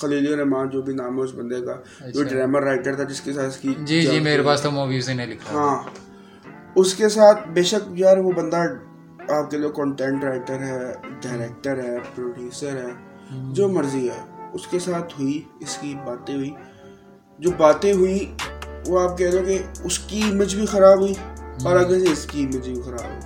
خلیل 0.00 0.32
الرحمان 0.32 0.68
جو 0.68 0.82
بھی 0.82 0.94
نام 0.94 1.18
ہے 1.18 1.24
اس 1.24 1.34
بندے 1.34 1.60
کا 1.60 1.76
جو 2.10 2.22
ڈرامر 2.22 2.62
رائٹر 2.62 2.94
تھا 2.94 3.04
جس 3.04 3.20
کے 3.20 3.32
ساتھ 3.32 3.46
اس 3.46 3.56
کی 3.56 3.74
جی 3.78 4.00
جی 4.02 4.20
میرے 4.20 4.42
پاس 4.42 4.62
تو 4.62 4.70
موویز 4.70 5.08
نے 5.10 5.26
لکھا۔ 5.26 5.54
ہاں۔ 5.54 6.09
اس 6.74 6.94
کے 6.94 7.08
ساتھ 7.08 7.48
بے 7.48 7.62
شک 7.62 7.88
یار 7.90 8.16
وہ 8.16 8.32
بندہ 8.32 8.56
آپ 9.28 9.50
کے 9.50 9.56
لوگ 9.56 9.70
کنٹینٹ 9.70 10.24
رائٹر 10.24 10.58
ہے 10.58 10.92
ڈائریکٹر 11.22 11.78
ہے 11.82 11.98
پروڈیوسر 12.14 12.76
ہے 12.76 12.92
جو 13.52 13.68
مرضی 13.68 14.08
ہے۔ 14.08 14.46
اس 14.52 14.66
کے 14.66 14.78
ساتھ 14.78 15.20
ہوئی 15.20 15.42
اس 15.60 15.78
کی 15.80 15.94
باتیں 16.04 16.34
ہوئی۔ 16.34 16.50
جو 17.38 17.50
باتیں 17.58 17.92
ہوئی 17.92 18.34
وہ 18.86 19.10
آپ 19.10 19.18
کہہ 19.18 19.30
دو 19.30 19.38
کہ 19.46 19.58
اس 19.84 19.98
کی 19.98 20.22
امیج 20.22 20.54
بھی 20.54 20.66
خراب 20.66 21.00
ہوئی 21.00 21.14
اور 21.64 21.76
آگے 21.76 22.06
سے 22.06 22.12
اس 22.12 22.26
کی 22.26 22.42
امیج 22.42 22.68
بھی 22.68 22.82
خراب 22.82 23.04
ہوئی۔ 23.04 23.20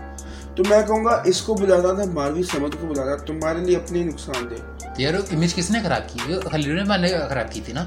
تو 0.57 0.63
میں 0.71 0.83
کہوں 0.87 1.05
گا 1.05 1.23
اس 1.25 1.43
کو 1.43 1.55
بلاتا 1.55 1.93
تھا 1.93 2.11
ماروی 2.13 2.43
سمت 2.43 2.77
کو 2.81 2.87
بلاتا 2.87 3.17
تمہارے 3.17 3.59
لیے 3.59 3.77
اپنے 3.77 4.05
نقصان 4.05 4.51
دے 4.51 4.57
یار 4.99 5.15
امیج 5.15 5.55
کس 5.55 5.71
نے 5.71 5.79
خراب 5.83 6.09
کی؟ 6.09 6.35
خلیل 6.51 6.75
نے 6.75 7.29
خراب 7.29 7.53
کی 7.53 7.61
تھی 7.65 7.73
نا؟ 7.73 7.85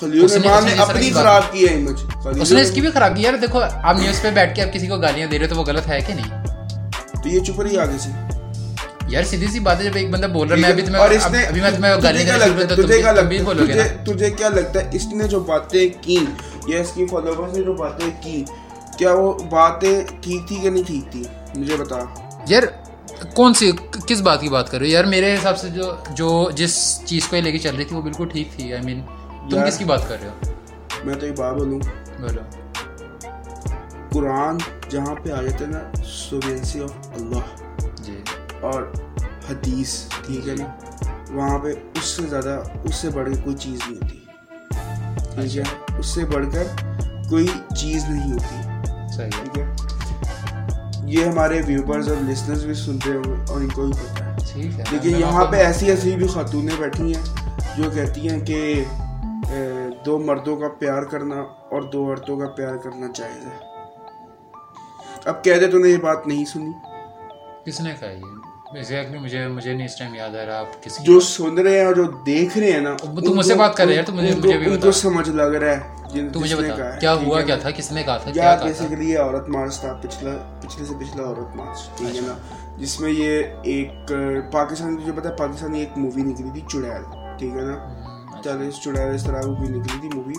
خلیل 0.00 0.24
الرحمان 0.24 0.64
نے 0.64 0.72
اپنی 0.72 1.10
خراب 1.10 1.42
کی 1.52 1.68
ہے 1.68 1.74
امیج 1.74 2.40
اس 2.40 2.52
نے 2.52 2.60
اس 2.62 2.70
کی 2.70 2.80
بھی 2.80 2.90
خراب 2.90 3.16
کی 3.16 3.22
یار 3.22 3.34
دیکھو 3.34 3.60
آپ 3.82 3.96
نیوز 3.98 4.22
پہ 4.22 4.30
بیٹھ 4.30 4.54
کے 4.56 4.62
آپ 4.62 4.72
کسی 4.74 4.86
کو 4.86 4.96
گالیاں 4.96 5.26
دے 5.26 5.38
رہے 5.38 5.46
تو 5.46 5.56
وہ 5.56 5.64
غلط 5.64 5.88
ہے 5.88 6.00
کہ 6.06 6.14
نہیں؟ 6.14 6.46
تو 7.22 7.28
یہ 7.28 7.40
چپ 7.40 7.60
رہی 7.60 7.78
آگے 7.78 7.98
سے۔ 7.98 8.10
یار 9.08 9.22
سیدھی 9.22 9.46
سی 9.46 9.58
بات 9.58 9.78
ہے 9.78 9.84
جب 9.84 9.90
ایک 9.94 10.10
بندہ 10.10 10.26
بول 10.26 10.48
رہا 10.48 10.56
ہے 10.56 10.60
میں 10.60 10.70
ابھی 10.70 10.82
تمہیں 10.82 11.00
اور 11.00 11.10
اس 11.10 11.30
نے 11.30 11.42
ابھی 11.42 11.60
میں 11.60 11.70
تمہیں 11.70 11.94
گالی 12.02 12.18
تجھے 12.18 12.98
کیا 13.02 13.12
لگتا 13.12 13.40
ہے 13.40 14.04
تجھے 14.04 14.30
کیا 14.30 14.48
لگتا 14.48 14.80
ہے؟ 14.80 14.88
اس 14.92 15.06
نے 15.12 15.28
جو 15.28 15.40
باتیں 15.40 15.88
کی 16.02 16.18
یا 16.66 16.80
اس 16.80 16.92
کی 16.94 17.06
فالوورز 17.06 17.58
نے 17.58 17.64
جو 17.64 17.72
باتیں 17.72 18.10
کی 18.22 18.44
کیا 18.98 19.12
وہ 19.12 19.32
باتیں 19.50 20.00
ٹھیک 20.20 20.48
تھی 20.48 20.56
کہ 20.56 20.70
نہیں 20.70 20.82
ٹھیک 20.82 21.12
تھی؟ 21.12 21.22
مجھے 21.56 21.76
بتا۔ 21.76 21.98
یار 22.48 22.62
کون 23.34 23.54
سی 23.54 23.72
کس 24.06 24.20
بات 24.20 24.40
کی 24.40 24.48
بات 24.48 24.70
کر 24.70 24.78
رہے 24.78 24.86
ہو؟ 24.86 24.92
یار 24.92 25.04
میرے 25.04 25.34
حساب 25.34 25.58
سے 25.58 25.68
جو 25.68 25.94
جو 26.10 26.50
جس 26.54 27.00
چیز 27.04 27.26
کو 27.26 27.36
لے 27.36 27.52
کے 27.52 27.58
چل 27.58 27.74
رہی 27.76 27.84
تھی 27.84 27.96
وہ 27.96 28.02
بالکل 28.02 28.28
ٹھیک 28.28 28.48
تھی۔ 28.56 28.72
آئی 28.72 28.82
مین 28.84 29.00
تم 29.50 29.64
کس 29.66 29.78
کی 29.78 29.84
بات 29.84 30.08
کر 30.08 30.16
رہے 30.20 30.28
ہو؟ 30.28 30.52
میں 31.04 31.14
تو 31.14 31.26
ایک 31.26 31.38
بات 31.38 31.54
بولوں۔ 31.54 31.78
بولو۔ 32.20 32.40
قرآن 34.12 34.58
جہاں 34.88 35.14
پہ 35.22 35.30
آ 35.30 35.42
جاتے 35.42 35.66
نا 35.66 35.78
سوینسی 36.04 36.82
آف 36.82 36.92
اللہ۔ 37.14 37.38
اور 38.60 38.82
حدیث 39.50 40.08
ٹھیک 40.26 40.48
ہے 40.48 40.54
نا؟ 40.54 40.66
وہاں 41.30 41.58
پہ 41.58 41.68
اس 41.68 42.04
سے 42.04 42.22
زیادہ 42.22 42.60
اس 42.84 42.94
سے 42.94 43.08
بڑھ 43.10 43.34
کے 43.34 43.40
کوئی 43.42 43.56
چیز 43.56 43.80
نہیں 43.88 43.98
ہوتی۔ 44.02 44.24
ٹھیک 45.34 45.56
ہے؟ 45.56 45.62
اچھا۔ 45.62 45.92
اس 45.98 46.06
سے 46.06 46.24
بڑھ 46.24 46.46
کر 46.52 46.64
کوئی 47.30 47.46
چیز 47.80 48.04
نہیں 48.04 48.32
ہوتی۔ 48.32 48.56
ٹھیک 49.16 49.58
ہے؟ 49.58 49.74
یہ 51.04 51.24
ہمارے 51.24 51.62
ویورز 51.66 52.08
اور 52.08 52.16
لسنرز 52.22 52.64
بھی 52.64 52.74
سنتے 52.74 53.10
ہوں 53.10 53.46
اور 53.48 53.60
ان 53.60 53.68
کو 53.68 53.82
بھی 53.82 53.92
پتا 53.92 54.24
ہے۔ 54.24 54.36
لیکن 54.92 55.20
یہاں 55.20 55.44
پہ 55.44 55.56
ایسی 55.56 55.90
ایسی 55.90 56.16
بھی 56.16 56.26
خاتونیں 56.26 56.76
بیٹھی 56.78 57.14
ہیں 57.14 57.24
جو 57.76 57.90
کہتی 57.94 58.28
ہیں 58.28 58.40
کہ 58.40 58.84
دو 60.06 60.18
مردوں 60.18 60.56
کا 60.56 60.68
پیار 60.78 61.02
کرنا 61.02 61.34
اور 61.40 61.82
دو 61.82 62.06
عورتوں 62.06 62.36
کا 62.36 62.46
پیار 62.46 62.76
کرنا 62.76 63.06
جائز 63.14 63.46
ہے۔ 63.46 63.70
اب 65.24 65.44
کہہ 65.44 65.58
دے 65.60 65.66
تو 65.66 65.78
نے 65.78 65.88
یہ 65.88 65.96
بات 65.96 66.26
نہیں 66.26 66.44
سنی۔ 66.44 66.70
کس 67.66 67.80
نے 67.80 67.94
کہا 68.00 68.08
یہ؟ 68.08 69.18
مجھے 69.20 69.48
مجھے 69.48 69.72
نہیں 69.72 69.84
اس 69.84 69.98
ٹائم 69.98 70.14
یاد 70.14 70.36
آ 70.36 70.46
رہا۔ 70.46 70.58
آپ 70.58 70.82
کسی 70.82 71.04
جو 71.04 71.20
سن 71.20 71.58
رہے 71.58 71.78
ہیں 71.78 71.86
اور 71.86 71.94
جو 71.94 72.04
دیکھ 72.04 72.58
رہے 72.58 72.72
ہیں 72.72 72.80
نا 72.80 72.96
تو 72.96 73.34
مجھ 73.34 73.46
سے 73.46 73.54
بات 73.54 73.76
کر 73.76 73.86
رہے 73.86 73.94
ہیں 73.94 74.02
تو 74.02 74.12
مجھے 74.12 74.34
مجھے 74.34 74.58
بھی 74.58 74.76
بتا۔ 74.76 74.92
سمجھ 74.92 75.30
لگ 75.30 75.42
رہا 75.42 75.76
ہے 75.76 76.28
تو 76.32 76.40
مجھے 76.40 76.56
بتا۔ 76.56 76.90
کیا 76.90 77.14
ہوا؟ 77.14 77.40
کیا 77.40 77.56
تھا؟ 77.56 77.70
کس 77.70 77.92
نے 77.92 78.02
کہا 78.02 78.16
تھا؟ 78.16 78.30
کیا 78.30 78.56
بیسیکلی 78.64 79.10
یہ 79.10 79.18
عورت 79.18 79.48
مارچ 79.48 79.80
تھا؟ 79.80 79.98
پچھلا 80.02 80.60
پچھلے 80.60 80.84
سے 80.84 80.94
پچھلا 81.00 81.24
عورت 81.24 81.56
مارچ۔ 81.56 81.98
ٹھیک 81.98 82.16
ہے 82.16 82.20
نا۔ 82.20 82.32
جس 82.76 83.00
میں 83.00 83.10
یہ 83.10 83.42
ایک 83.62 84.12
پاکستان 84.52 84.96
جو 85.06 85.12
پتا 85.16 85.28
ہے 85.28 85.36
پاکستانی 85.36 85.80
ایک 85.80 85.98
مووی 85.98 86.22
نکلی 86.22 86.50
تھی 86.52 86.60
چڑیل۔ 86.68 87.02
ٹھیک 87.38 87.52
ہے 87.52 87.60
نا۔ 87.60 87.99
چالیس 88.44 88.74
چڑیل 88.84 89.18
طرح 89.18 89.42
مووی 89.46 89.68
نکلی 89.68 90.00
تھی 90.00 90.08
مووی 90.14 90.34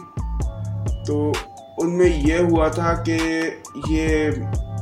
تو 1.07 1.31
ان 1.77 1.97
میں 1.97 2.09
یہ 2.15 2.37
ہوا 2.37 2.67
تھا 2.67 2.93
کہ 2.93 3.17
یہ 3.89 4.29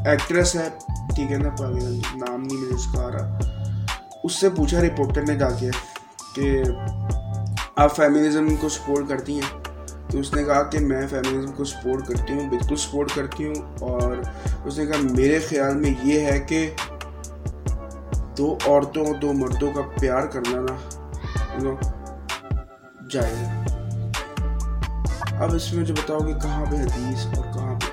ایکٹریس 0.06 0.56
ہے، 0.56 0.70
ٹھیک 1.16 1.32
ہے 1.32 1.38
نا 1.38 1.50
نام 2.16 2.42
نہیں 2.42 2.58
مجھے 2.58 2.76
اس 2.76 2.88
کا 2.96 3.02
آ 3.02 3.12
رہا۔ 3.12 3.40
اس 4.24 4.34
سے 4.34 4.50
پوچھا 4.50 4.80
رپورٹر 4.82 5.22
نے 5.28 5.36
جا 5.36 5.50
کے 5.50 5.70
کہ 6.36 6.62
آپ 7.76 7.96
فیمنزم 7.96 8.56
کو 8.56 8.70
سپورٹ 8.70 9.10
کرتی 9.10 9.34
ہیں۔ 9.34 9.60
تو 10.12 10.20
اس 10.20 10.34
نے 10.34 10.44
کہا 10.44 10.64
کہ 10.64 10.80
میں 10.80 11.08
فیمنزم 11.08 11.52
کو 11.52 11.64
سپورٹ 11.64 12.08
کرتی 12.08 12.34
ہوں، 12.34 12.50
بالکل 12.50 12.76
سپورٹ 12.76 13.12
کرتی 13.16 13.48
ہوں۔ 13.48 13.56
اور 13.80 14.18
اس 14.66 14.78
نے 14.78 14.86
کہا 14.86 14.96
میرے 15.02 15.40
خیال 15.40 15.76
میں 15.76 15.94
یہ 16.04 16.20
ہے 16.20 16.40
کہ 16.40 16.74
دو 18.38 18.58
عورتوں 18.68 19.14
دو 19.14 19.34
مردوں 19.34 19.72
کا 19.72 19.82
پیار 20.00 20.26
کرنا 20.28 20.62
نا 20.62 20.76
جائز 23.12 23.38
اب 25.42 25.54
اس 25.56 25.72
میں 25.74 25.86
جو 25.86 25.94
بتاؤ 25.94 26.20
کہ 26.20 26.34
کہاں 26.34 26.66
پہ 26.66 26.76
حدیث 26.76 27.26
اور 27.28 27.44
کہاں 27.54 27.80
پہ 27.80 27.88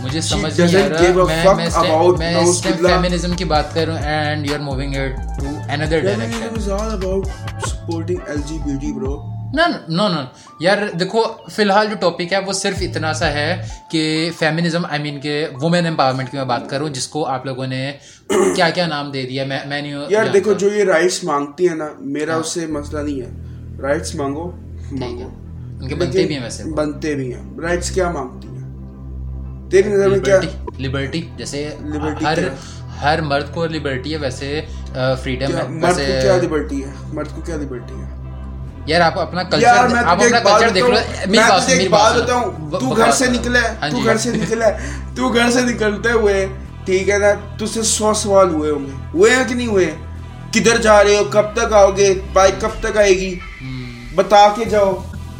مجھے 0.00 0.20
سمجھ 0.20 0.60
نہیں 0.60 0.76
آ 0.76 0.88
رہا۔ 0.88 2.06
میں 2.18 2.34
اس 2.36 2.60
ٹائم 2.62 3.34
کی 3.36 3.44
بات 3.44 3.74
کر 3.74 3.86
رہا 3.86 3.94
ہوں 3.94 4.02
and 4.04 4.46
you 4.46 4.54
are 4.54 4.60
moving 4.60 4.94
it 4.94 5.40
to 5.40 5.46
another 5.70 6.00
direction 6.00 6.56
is 6.56 6.70
all 6.70 6.90
about 6.90 7.26
supporting 7.68 8.18
L 8.26 8.40
G 8.46 8.58
B 8.64 8.76
T 8.80 8.92
bro 8.92 9.16
نہ 9.54 9.62
نو 9.88 10.08
نو 10.08 10.20
یار 10.60 10.78
دیکھو 11.00 11.22
فی 11.50 11.62
الحال 11.62 11.86
جو 11.86 11.96
ٹاپک 12.00 12.32
ہے 12.32 12.38
وہ 12.46 12.52
صرف 12.52 12.78
اتنا 12.80 13.12
سا 13.12 13.32
ہے 13.32 13.50
کہ 13.90 14.30
فیمنزم 14.38 14.84
آئی 14.90 15.02
مین 15.02 15.20
کہ 15.20 15.46
وومین 15.62 15.86
امپاورمنٹ 15.86 16.30
کی 16.30 16.36
میں 16.36 16.44
بات 16.44 16.68
کروں 16.70 16.88
جس 16.88 17.08
کو 17.08 17.26
آپ 17.26 17.46
لوگوں 17.46 17.66
نے 17.66 17.92
کیا 18.28 18.70
کیا 18.70 18.86
نام 18.86 19.10
دے 19.10 19.22
دیا۔ 19.22 19.44
میں 19.44 19.58
میں 19.66 19.82
نہیں 19.82 20.04
یار 20.08 20.26
دیکھو 20.32 20.52
جو 20.52 20.74
یہ 20.74 20.84
رائٹس 20.84 21.24
مانگتی 21.24 21.68
ہیں 21.68 21.76
نا 21.76 21.88
میرا 22.00 22.36
اس 22.36 22.52
سے 22.54 22.66
مسئلہ 22.66 23.00
نہیں 23.00 23.20
ہے۔ 23.20 23.51
رائٹس 23.82 24.14
مانگو؟ 24.14 24.50
مانگو. 24.92 25.28
بنتے 25.96 26.24
بھی 26.26 26.34
ہیں 26.34 26.42
ویسے 26.42 26.64
بنتے 26.74 27.14
بھی 27.14 27.32
ہیں. 27.34 27.42
رائٹس 27.60 27.90
کیا 27.90 28.10
مانگتی 28.10 28.48
ہیں؟ 28.48 29.70
تیری 29.70 29.88
نظر 29.88 30.08
میں 30.08 30.18
کیا 30.20 30.38
لبرٹی 30.80 31.20
جیسے 31.36 31.68
ہر 32.22 32.38
ہر 33.02 33.20
مرد 33.22 33.52
کو 33.54 33.66
لبرٹی 33.66 34.12
ہے 34.12 34.18
ویسے 34.18 34.60
فریڈم 35.22 35.56
ہے. 35.56 35.62
مرد 35.70 35.96
کو 35.96 36.20
کیا 36.22 36.36
لبرٹی 36.36 36.82
ہے؟ 36.84 36.90
مرد 37.12 37.34
کو 37.34 37.40
کیا 37.40 37.56
لبرٹی 37.56 37.94
ہے؟ 37.94 38.06
یار 38.86 39.00
آپ 39.00 39.18
اپنا 39.18 39.42
کلچر 39.44 39.66
آپ 39.96 40.20
اپنا 40.20 40.38
کلچر 40.40 40.68
دیکھ 40.68 40.84
لو 40.84 40.92
میری 41.26 41.38
بات 41.40 41.68
میری 41.68 41.88
بات 41.88 42.14
بتاؤں 42.16 42.70
تو 42.70 42.94
گھر 42.96 43.10
سے 43.12 43.26
نکلا 43.30 43.60
ہے 43.60 43.74
ہاں 43.82 43.88
تو 43.90 43.96
جی۔ 43.96 44.04
گھر 44.04 44.16
سے 44.16 44.30
نکلا 44.32 44.66
ہے 44.66 44.90
تو 45.16 45.28
گھر 45.30 45.50
سے 45.50 45.60
نکلتے 45.64 46.12
ہوئے 46.12 46.46
ٹھیک 46.84 47.10
ہے 47.10 47.18
نا 47.18 47.26
تو 47.58 47.66
سے 47.66 47.82
سو 47.88 48.12
سوال 48.14 48.48
ہوئے 48.50 48.70
ہوں 48.70 48.86
گے۔ 48.86 48.92
ہوئے 49.14 49.34
ہیں 49.34 49.44
کہ 49.48 49.54
نہیں 49.54 49.66
ہوئے؟ 49.66 49.90
کدھر 50.54 50.76
جا 50.82 51.04
رہے 51.04 51.16
ہو 51.16 51.24
کب 51.24 51.52
تک 51.54 51.72
آؤ 51.72 51.90
گے؟ 51.96 52.14
بائک 52.32 52.60
کب 52.60 52.70
تک 52.80 52.96
آئے 52.96 53.10
گی؟ 53.10 53.38
بتا 54.14 54.48
کے 54.56 54.64
جاؤ۔ 54.64 54.94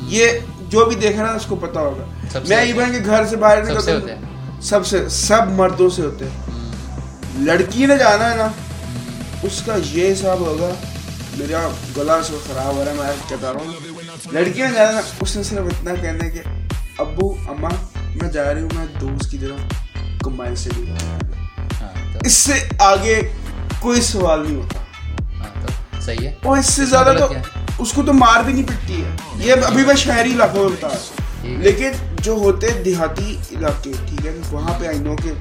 یہ 0.08 0.26
جو 0.68 0.84
بھی 0.84 0.96
دیکھ 0.96 1.16
رہا 1.18 1.30
ہے 1.30 1.36
اس 1.36 1.46
کو 1.46 1.56
پتا 1.56 1.80
ہوگا۔ 1.80 2.38
میں 2.48 2.56
ایون 2.56 2.92
کے 2.92 2.98
گھر 3.06 3.26
سے 3.26 3.36
باہر 3.36 3.62
نکلتا 3.64 4.14
سب 4.62 4.86
سے 4.86 5.08
سب 5.08 5.50
مردوں 5.50 5.88
سے 5.90 6.02
ہوتے 6.02 6.24
ہیں۔ 6.24 7.44
لڑکی 7.44 7.86
نے 7.86 7.98
جانا 7.98 8.30
ہے 8.30 8.36
نا 8.36 8.48
اس 9.42 9.62
کا 9.66 9.76
یہ 9.92 10.12
حساب 10.12 10.40
ہوگا 10.40 10.70
میرا 11.36 11.68
گلا 11.96 12.22
سے 12.22 12.32
خراب 12.46 12.76
ہو 12.76 12.84
رہا 12.84 12.92
ہے 12.92 12.96
میں 12.96 13.28
کہتا 13.28 13.52
رہا 13.52 13.60
ہوں۔ 13.60 14.32
لڑکیاں 14.32 14.70
جا 14.70 14.92
رہا 14.92 15.00
اس 15.20 15.36
نے 15.36 15.42
صرف 15.42 15.66
اتنا 15.66 15.94
کہنا 15.94 16.24
ہے 16.24 16.30
کہ 16.30 16.40
ابو 16.98 17.34
اما 17.48 17.68
میں 18.14 18.30
جا 18.30 18.54
رہی 18.54 18.62
ہوں 18.62 18.68
میں 18.74 18.86
دوست 19.00 19.30
کی 19.30 19.38
طرف 19.38 19.60
کمبائن 20.24 20.56
سے 20.56 20.70
بھی 20.76 20.90
ہاں، 20.90 21.98
اس 22.24 22.32
سے 22.32 22.52
آگے 22.78 23.20
کوئی 23.80 24.00
سوال 24.00 24.42
نہیں 24.46 24.56
ہوتا۔ 24.56 24.81
صحیح 26.04 26.28
ہے۔ 26.28 26.34
اور 26.44 26.58
اس 26.58 26.66
سے 26.66 26.84
زیادہ 26.84 27.14
تو 27.18 27.26
اس 27.78 27.92
کو 27.92 28.02
تو 28.02 28.12
مار 28.12 28.42
بھی 28.42 28.52
نہیں 28.52 28.68
پٹتی 28.68 29.04
ہے۔ 29.04 29.10
یہ 29.36 29.54
ابھی 29.64 29.84
میں 29.86 29.94
شہری 29.94 30.32
علاقوں 30.32 30.68
میں 30.68 30.76
بتا 30.80 30.88
لیکن 31.42 31.90
جو 32.22 32.32
ہوتے 32.32 32.68
دیہاتی 32.84 33.36
علاقے 33.52 33.92
ٹھیک 34.06 34.26
ہے 34.26 34.36
وہاں 34.50 34.78
پہ 34.78 34.86
آئینوں 34.86 35.16
کے 35.16 35.32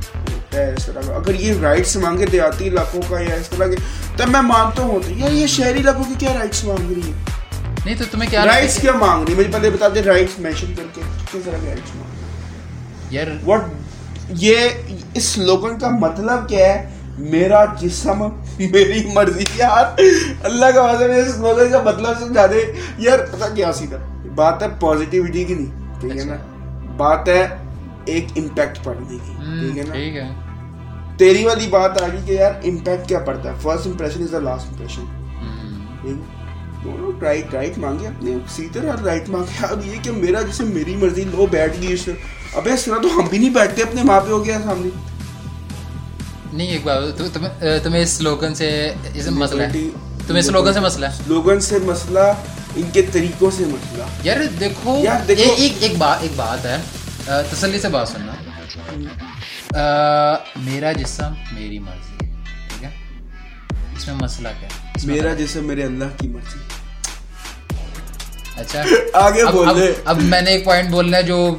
ہے 0.54 0.74
اس 0.78 0.86
طرح 0.86 1.02
کا۔ 1.08 1.16
اگر 1.16 1.36
یہ 1.36 1.54
رائٹس 1.62 1.96
مانگے 1.96 2.26
دیہاتی 2.26 2.68
علاقوں 2.68 3.02
کا 3.10 3.20
یا 3.20 3.36
اس 3.36 3.50
طرح 3.50 3.68
کے 3.68 3.76
تب 4.18 4.30
میں 4.30 4.42
مانتا 4.42 4.84
ہوں۔ 4.84 5.00
یار 5.08 5.32
یہ 5.32 5.48
شہری 5.48 5.80
علاقوں 5.80 6.04
کے 6.04 6.14
کیا 6.18 6.34
رائٹس 6.34 6.64
مانگ 6.64 6.92
رہی 6.92 7.12
ہے 7.12 7.24
نہیں 7.86 7.96
تو 7.98 8.04
تمہیں 8.12 8.30
کیا 8.30 8.46
رائٹس 8.46 8.78
کیا 8.78 8.92
مانگ 8.92 9.26
رہی 9.26 9.36
مجھے 9.36 9.52
پہلے 9.52 9.70
بتا 9.70 9.88
دے 9.96 10.04
رائٹس 10.04 10.40
مینشن 10.40 10.76
کر 10.76 10.84
کے 10.94 11.02
کس 11.26 11.46
طرح 11.46 11.58
کے 11.58 11.66
رائٹس 11.66 11.96
مانگ 11.96 13.14
یار 13.14 13.28
وٹ 13.48 13.62
یہ 14.30 14.58
اس 15.14 15.24
سلوگن 15.24 15.80
کا 15.80 15.90
مطلب 15.90 16.50
کیا 16.50 16.66
ہے؟ 16.66 16.90
میرا 17.30 17.66
جسم 17.66 18.24
میری 18.60 19.08
مرضی 19.14 19.44
یار۔ 19.56 20.02
اللہ 20.44 20.66
کا 20.76 20.82
واسطہ 20.82 21.04
اس 21.04 21.36
سلوگن 21.36 21.72
کا 21.72 21.82
مطلب 21.82 22.20
سمجھا 22.20 22.46
دے۔ 22.46 22.72
یار 22.98 23.20
پتہ 23.32 23.46
کیا 23.56 23.74
سیدھا؟ 23.74 23.98
بات 24.36 24.64
ہے 24.64 24.68
پازیٹیوٹی 24.80 25.44
کی 25.44 25.54
نہیں 25.54 26.00
ٹھیک 26.00 26.18
ہے 26.18 26.24
نا؟ 26.24 26.34
اچھا۔ 26.34 26.94
بات 26.98 27.28
ہے 27.28 27.48
ایک 28.06 28.26
امپیکٹ 28.36 28.84
پڑنے 28.84 29.18
کی 29.26 29.34
ٹھیک 29.92 30.16
ہے 30.18 30.30
تیری 31.18 31.46
والی 31.46 31.68
بات 31.68 32.02
آ 32.02 32.08
گئی 32.08 32.22
کہ 32.26 32.32
یار 32.32 32.52
امپیکٹ 32.64 33.08
کیا 33.08 33.20
پڑتا 33.20 33.50
ہے۔ 33.50 33.56
First 33.62 33.88
impression 33.88 34.24
is 34.24 34.32
the 34.32 34.40
last 34.40 34.68
impression 34.68 35.06
right 37.22 37.54
right 37.54 37.78
مانگے 37.78 38.08
اپنے۔ 38.08 38.36
سیدھے 38.50 38.90
اور 38.90 38.98
رائٹ 39.04 39.30
مانگے 39.30 39.66
اب 39.66 39.80
یہ 39.86 40.04
کہ 40.04 40.12
میرا 40.12 40.42
جیسے 40.42 40.64
میری 40.64 40.96
مرضی 40.96 41.24
لو 41.24 41.46
بیٹھ 41.46 41.74
گئی 41.82 41.94
اس 41.94 42.10
اب 42.54 42.68
اس 42.74 42.86
طرح 42.86 42.98
تو 43.02 43.08
ہم 43.08 43.28
بھی 43.30 43.38
نہیں 43.38 43.50
بیٹھتے 43.50 43.82
اپنے 43.82 44.04
ماں 44.04 44.22
پہ 44.22 44.32
ہو 44.32 44.46
گیا 44.46 44.58
سامنے۔ 44.64 44.90
نہیں 46.54 46.68
ایک 46.68 46.82
بات 46.84 47.22
تمہیں 47.84 48.02
اس 48.02 48.10
سلوگن 48.10 48.56
سے 48.56 48.94
مسئلہ 49.28 49.62
ہے؟ 49.62 49.70
تمہیں 50.28 50.42
سلوگن 50.42 50.74
سے 50.74 50.80
مسئلہ 50.80 51.06
ہے؟ 51.06 51.12
سلوگن 51.26 51.60
سے 51.60 51.80
مسئلہ 51.80 52.20
ان 52.76 52.90
کے 52.94 53.02
طریقوں 53.02 53.52
سے 53.52 53.66
مسئلہ۔ 53.66 54.04
یار 54.24 54.38
دیکھو 54.60 55.04
ایک 55.38 55.74
ایک 55.80 55.98
بات 55.98 56.18
ایک 56.22 56.32
بات 56.36 56.66
ہے۔ 56.66 56.78
تسلی 57.52 57.80
سے 57.80 57.88
بات 57.88 58.08
سننا۔ 58.08 58.32
میرا 60.56 60.92
جسم 60.92 61.34
میری 61.52 61.80
مرضی 61.80 62.18
ٹھیک 62.18 62.84
ہے؟ 62.84 62.90
اس 63.98 64.08
میں 64.08 64.16
مسئلہ 64.16 64.48
کیا 64.60 64.68
میرا 65.04 65.34
جسم 65.34 65.68
میرے 65.68 65.84
اللہ 65.84 66.06
کی 66.18 66.28
مرضی 66.28 66.60
اچھا۔ 68.58 68.82
آگے 69.14 69.46
بول 69.46 69.68
دے 69.80 69.92
اب 70.06 70.22
میں 70.22 70.42
نے 70.42 70.52
ایک 70.52 70.66
پوائنٹ 70.66 70.90
بولنا 70.90 71.18
ہے 71.18 71.24
جو 71.24 71.56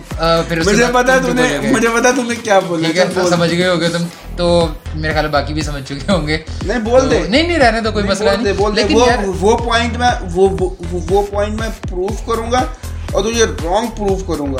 پھر 0.49 0.63
مجھے 0.65 0.85
پتا 0.95 1.19
تم 1.19 1.35
نے 1.35 1.59
مجھے 1.73 1.89
پتا 1.89 2.11
تم 2.17 2.27
نے 2.29 2.35
کیا 2.37 2.59
بولنا 2.59 2.89
ٹھیک 2.89 2.99
ہے 2.99 3.29
سمجھ 3.29 3.55
گئے 3.55 3.69
ہوگے 3.69 3.89
تم 3.89 4.05
تو 4.37 4.69
میرے 4.95 5.13
خیال 5.13 5.29
باقی 5.29 5.55
بھی 5.55 5.63
سمجھ 5.63 5.85
چکے 5.85 6.13
ہوں 6.13 6.27
گے۔ 6.27 6.39
نہیں 6.63 6.79
بول 6.79 7.11
دے۔ 7.11 7.19
نہیں 7.29 7.43
نہیں 7.43 7.59
رہنے 7.59 7.81
تو 7.81 7.93
کوئی 7.93 8.05
مسئلہ 8.05 8.31
نہیں۔ 8.31 8.71
لیکن 8.75 8.97
وہ 9.41 9.57
پوائنٹ 9.57 9.97
میں 9.97 10.11
وہ 10.33 11.23
پوائنٹ 11.31 11.61
میں 11.61 11.69
پروف 11.83 12.27
کروں 12.27 12.53
گا 12.53 12.65
اور 13.13 13.25
تجھے 13.25 13.45
رانگ 13.45 13.87
پروف 13.87 14.27
کروں 14.27 14.55
گا۔ 14.55 14.59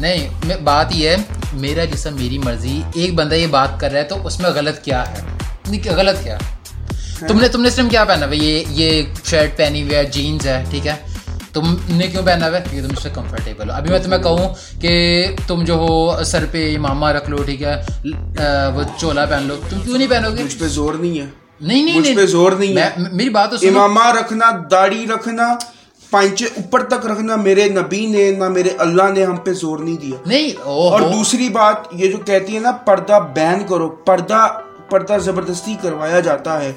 نہیں 0.00 0.28
بات 0.62 0.86
یہ 0.90 1.08
ہے 1.08 1.16
میرا 1.52 1.84
جسم 1.84 2.14
میری 2.14 2.38
مرضی 2.38 2.82
ایک 2.94 3.14
بندہ 3.14 3.34
یہ 3.34 3.46
بات 3.46 3.80
کر 3.80 3.90
رہا 3.90 3.98
ہے 3.98 4.04
تو 4.04 4.26
اس 4.26 4.40
میں 4.40 4.50
غلط 4.50 4.82
کیا 4.82 5.04
ہے؟ 5.10 5.36
غلط 5.90 6.22
کیا؟ 6.22 6.38
تم 7.28 7.40
نے 7.40 7.48
تم 7.48 7.62
نے 7.62 7.70
صرف 7.70 7.90
کیا 7.90 8.04
پہنا؟ 8.04 8.26
یہ 8.32 8.64
یہ 8.68 9.02
شرٹ 9.24 9.56
پہنی 9.56 9.82
ہوئی 9.82 9.94
ہے 9.94 10.04
جینس 10.04 10.46
ہے 10.46 10.64
ٹھیک 10.70 10.86
ہے؟ 10.86 10.94
تم 11.56 11.74
نے 11.88 12.06
کیوں 12.06 12.22
پہنا 12.22 12.48
ہوا 12.48 12.58
ہے؟ 12.58 12.64
کیونکہ 12.70 12.88
تم 12.88 12.94
اس 12.96 13.02
سے 13.02 13.10
کمفرٹیبل 13.14 13.70
ہو۔ 13.70 13.74
ابھی 13.76 13.90
میں 13.90 13.98
تمہیں 13.98 14.22
کہوں 14.22 14.48
کہ 14.80 14.92
تم 15.46 15.64
جو 15.64 15.74
ہو 15.74 16.24
سر 16.24 16.44
پہ 16.50 16.76
امامہ 16.76 17.06
رکھ 17.06 17.30
لو 17.30 17.36
ٹھیک 17.36 17.62
ہے؟ 17.62 17.76
وہ 18.74 18.82
چولا 18.98 19.24
پہن 19.24 19.42
لو۔ 19.42 19.56
تم 19.70 19.78
کیوں 19.84 19.98
نہیں 19.98 20.10
پہنو 20.10 20.30
گے؟ 20.36 20.42
مجھ 20.42 20.56
پہ 20.58 20.66
زور 20.68 20.94
نہیں 20.94 21.18
ہے۔ 21.20 21.26
نہیں 21.60 21.82
نہیں 21.82 22.16
پہ 22.16 22.26
زور 22.26 22.52
نہیں 22.52 22.76
ہے۔ 22.76 22.90
میری 23.12 23.30
بات 23.30 23.52
امامہ 23.52 24.06
رکھنا 24.20 24.50
داڑھی 24.70 25.06
رکھنا 25.14 25.54
پانچے 26.10 26.44
اوپر 26.44 26.82
تک 26.82 27.06
رکھنا 27.06 27.36
میرے 27.36 27.68
نبی 27.68 28.06
نے 28.06 28.30
نہ 28.30 28.48
میرے 28.48 28.70
اللہ 28.78 29.02
نے 29.14 29.24
ہم 29.24 29.36
پہ 29.36 29.52
زور 29.52 29.78
نہیں 29.78 29.96
دیا۔ 29.96 30.16
نہیں 30.26 30.50
اور 30.62 31.00
دوسری 31.00 31.48
بات 31.48 31.76
یہ 31.92 32.10
جو 32.10 32.18
کہتی 32.18 32.54
ہے 32.54 32.60
نا 32.60 32.70
پردہ 32.70 33.18
بین 33.34 33.66
کرو۔ 33.68 33.88
پردہ 33.88 34.46
پردہ 34.90 35.16
زبردستی 35.18 35.76
کروایا 35.82 36.20
جاتا 36.20 36.60
ہے۔ 36.60 36.72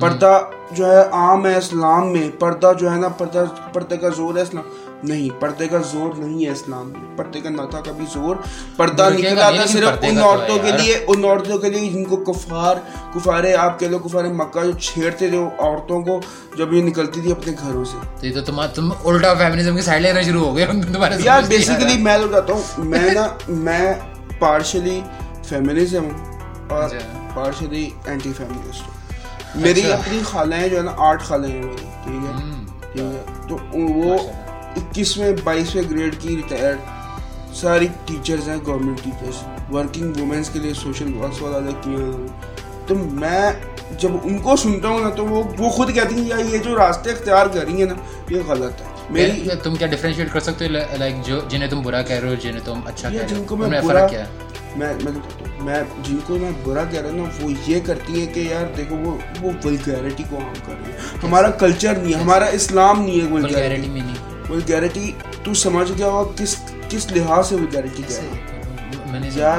پردہ 0.00 0.40
جو 0.70 0.92
ہے 0.92 1.02
عام 1.12 1.46
ہے 1.46 1.56
اسلام 1.56 2.12
میں 2.12 2.30
پردہ 2.38 2.72
جو 2.80 2.90
ہے 2.92 2.96
نا 2.96 3.08
پردہ 3.08 3.44
پردے 3.72 3.96
کا 3.96 4.08
زور 4.08 4.36
ہے 4.36 4.42
اسلام۔ 4.42 4.64
نہیں 5.02 5.40
پردے 5.40 5.68
کا 5.68 5.78
زور 5.78 6.14
نہیں 6.14 6.46
ہے 6.46 6.50
اسلام 6.50 6.88
میں۔ 6.88 7.18
پردے 7.18 7.40
کا 7.40 7.50
نہ 7.50 7.62
تھا 7.70 7.80
کبھی 7.80 8.04
زور۔ 8.12 8.36
پردہ 8.76 9.08
نکلا 9.10 9.50
تھا 9.50 9.66
صرف 9.66 9.88
ان 10.02 10.18
عورتوں 10.18 10.58
کے 10.58 10.72
لیے 10.72 11.04
ان 11.08 11.24
عورتوں 11.24 11.58
کے 11.58 11.70
لیے 11.70 11.90
جن 11.90 12.04
کو 12.04 12.16
کفار 12.16 12.76
کفارے 13.14 13.54
آپ 13.54 13.80
کہہ 13.80 13.86
لو 13.86 13.98
کفار 13.98 14.24
مکہ 14.24 14.64
جو 14.64 14.72
چھیڑتے 14.72 15.28
تھے 15.28 15.38
عورتوں 15.58 16.02
کو 16.02 16.20
جب 16.56 16.72
یہ 16.72 16.82
نکلتی 16.82 17.20
تھی 17.20 17.32
اپنے 17.32 17.52
گھروں 17.62 17.84
سے۔ 17.84 18.30
تو 18.30 18.40
تم 18.40 18.66
تم 18.74 18.90
الٹا 19.04 19.34
فیمنزم 19.34 19.76
کی 19.76 19.82
سائڈ 19.82 20.02
لینا 20.02 20.22
شروع 20.22 20.44
ہو 20.44 20.56
گئے 20.56 20.66
تمہارے 20.66 21.14
یار 21.18 21.42
بیسیکلی 21.48 21.98
میں 21.98 22.18
بتاتا 22.18 22.52
ہوں 22.52 22.84
میں 22.84 23.14
نا 23.14 23.26
میں 23.48 23.94
پارشلی 24.38 25.00
فیمنزم 25.44 26.04
ہوں 26.04 26.40
اور 26.68 26.88
پارشلی 27.34 27.90
اینٹی 28.06 28.32
فیمنسٹ 28.36 28.82
ہوں۔ 28.82 29.03
میری 29.54 29.92
اپنی 29.92 30.20
خالیں 30.24 30.68
جو 30.68 30.76
ہے 30.76 30.82
نا 30.82 30.92
آٹھ 30.96 31.22
خالیں 31.22 31.50
ہیں۔ 31.50 31.62
میری 31.62 31.76
ٹھیک 31.76 32.14
ہے؟ 32.14 32.32
ٹھیک 32.92 33.02
ہے۔ 33.02 33.48
تو 33.48 33.58
وہ 33.72 34.18
اکیسویں 34.76 35.32
بائیسویں 35.44 35.82
گریڈ 35.90 36.14
کی 36.18 36.36
ریٹائرڈ 36.36 36.78
ساری 37.54 37.86
ٹیچرز 38.04 38.48
ہیں 38.48 38.56
گورنمنٹ 38.66 39.04
ٹیچرز 39.04 39.42
ورکنگ 39.72 40.12
وومینس 40.18 40.50
کے 40.50 40.58
لیے 40.58 40.74
سوشل 40.74 41.14
ورکس 41.14 41.42
والا 41.42 41.70
کیے 41.80 41.96
ہیں۔ 41.96 42.26
تو 42.86 42.94
میں 42.94 43.52
جب 43.98 44.08
ان 44.24 44.38
کو 44.38 44.56
سنتا 44.56 44.88
ہوں 44.88 45.00
نا 45.00 45.10
تو 45.10 45.26
وہ 45.26 45.42
وہ 45.58 45.70
خود 45.70 45.94
کہتی 45.94 46.14
ہیں 46.14 46.28
یا 46.28 46.36
یہ 46.36 46.58
جو 46.58 46.76
راستے 46.76 47.10
اختیار 47.10 47.46
کر 47.46 47.64
رہی 47.64 47.78
ہیں 47.78 47.90
نا 47.90 47.94
یہ 48.28 48.40
غلط 48.46 48.80
ہے۔ 48.80 48.86
میری 49.10 49.48
تم 49.62 49.74
کیا 49.74 49.86
ڈیفرینشیٹ 49.86 50.32
کر 50.32 50.40
سکتے 50.40 50.66
ہو؟ 50.66 50.70
لائک 50.70 51.26
جو 51.26 51.40
جنہیں 51.48 51.70
تم 51.70 51.82
برا 51.82 52.02
کہہ 52.02 52.16
رہے 52.16 52.28
ہو 52.28 52.34
جنہیں 52.34 52.60
تم 52.64 52.80
اچھا 52.86 53.10
کہہ 53.10 53.20
رہے 53.20 53.28
ہو۔ 53.30 53.36
جن 53.36 53.44
کو 53.44 53.56
میں 53.56 53.80
برا 53.80 54.06
میں 54.76 54.94
میں 55.60 55.82
جن 56.02 56.16
کو 56.26 56.38
میں 56.38 56.50
برا 56.64 56.84
کہہ 56.84 57.00
رہا 57.00 57.10
ہوں 57.10 57.16
نا 57.16 57.24
وہ 57.40 57.52
یہ 57.66 57.80
کرتی 57.86 58.20
ہیں 58.20 58.34
کہ 58.34 58.40
یار 58.40 58.76
دیکھو 58.76 58.96
وہ 58.96 59.16
وہ 59.40 59.50
ولگیرٹی 59.64 60.22
کو 60.30 60.36
عام 60.36 60.52
کر 60.66 60.72
رہی 60.72 60.92
ہیں 60.92 61.18
ہمارا 61.22 61.50
کلچر 61.50 61.96
نہیں 61.96 62.14
ہے 62.14 62.20
ہمارا 62.20 62.44
اسلام 62.44 63.02
نہیں 63.02 63.20
ہے 63.20 63.32
ولگیرٹی 63.32 63.88
میں 63.88 64.00
نہیں۔ 64.00 64.50
ولگیرٹی 64.50 65.12
تو 65.44 65.54
سمجھ 65.54 65.92
گیا 65.98 66.06
ہوا 66.06 66.24
کس 66.36 66.56
کس 66.88 67.12
لحاظ 67.12 67.48
سے 67.48 67.54
ولگیرٹی 67.54 68.02
کیا 68.08 68.22
ہے 68.22 69.28
یار 69.34 69.58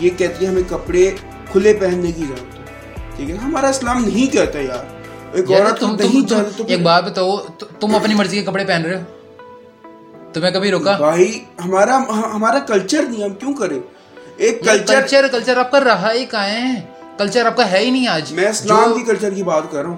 یہ 0.00 0.10
کہتی 0.16 0.44
ہے 0.44 0.50
ہمیں 0.50 0.62
کپڑے 0.68 1.10
کھلے 1.52 1.72
پہننے 1.80 2.12
کی 2.12 2.24
ضرورت 2.24 2.58
ہے۔ 2.58 2.64
ٹھیک 3.16 3.30
ہے؟ 3.30 3.34
ہمارا 3.34 3.68
اسلام 3.68 4.04
نہیں 4.04 4.32
کہتا 4.32 4.58
یار۔ 4.58 4.84
ایک 5.32 5.50
عورت 5.50 5.80
تم 5.80 5.94
نہیں 5.94 6.28
چاہتے 6.28 6.50
تو 6.56 6.64
ایک 6.68 6.82
بات 6.82 7.04
بتاؤ 7.04 7.36
تم 7.80 7.94
اپنی 7.94 8.14
مرضی 8.14 8.38
کے 8.38 8.44
کپڑے 8.44 8.64
پہن 8.64 8.82
رہے 8.82 8.96
ہو؟ 8.96 9.02
تمہیں 10.32 10.50
کبھی 10.50 10.70
روکا؟ 10.70 10.96
بھائی 10.96 11.44
ہمارا 11.64 12.02
ہمارا 12.32 12.58
کلچر 12.58 13.02
نہیں 13.02 13.22
ہم 13.22 13.34
کیوں 13.34 13.54
کریں؟ 13.54 13.80
ایک 14.38 14.64
کلچر 14.64 15.28
کلچر 15.32 15.56
آپ 15.56 15.70
کا 15.70 15.80
رہا 15.80 16.12
ہی 16.12 16.26
کہاں 16.26 16.46
ہے؟ 16.46 16.80
کلچر 17.18 17.46
آپ 17.46 17.56
کا 17.56 17.70
ہے 17.70 17.78
ہی 17.78 17.90
نہیں 17.90 18.08
آج. 18.08 18.32
میں 18.32 18.48
اسلام 18.48 18.94
کی 18.94 19.04
کلچر 19.04 19.34
کی 19.34 19.42
بات 19.42 19.62
کر 19.70 19.82
رہا 19.82 19.88
ہوں۔ 19.90 19.96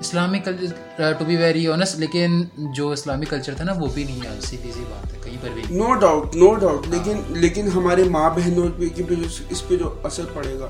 اسلامی 0.00 0.38
culture 0.38 0.81
to 0.98 1.24
be 1.24 1.36
very 1.36 1.66
honest 1.68 1.98
لیکن 1.98 2.42
جو 2.76 2.90
اسلامی 2.90 3.26
کلچر 3.26 3.54
تھا 3.54 3.64
نا 3.64 3.72
وہ 3.78 3.86
بھی 3.94 4.04
نہیں 4.04 4.20
ہے 4.24 4.40
سیدھی 4.40 4.72
سی 4.72 4.84
بات 4.90 5.12
ہے 5.12 5.18
کہیں 5.24 5.36
پر 5.42 5.48
بھی 5.48 5.62
نو 5.70 5.94
ڈاؤٹ 5.94 6.36
نو 6.36 6.54
ڈاؤٹ 6.54 6.88
لیکن 6.88 7.20
لیکن 7.40 7.68
ہمارے 7.74 8.04
ماں 8.04 8.28
بہنوں 8.30 8.68
پہ 8.78 9.14
اس 9.50 9.68
پہ 9.68 9.76
جو 9.76 9.94
اثر 10.04 10.24
پڑے 10.34 10.58
گا 10.58 10.68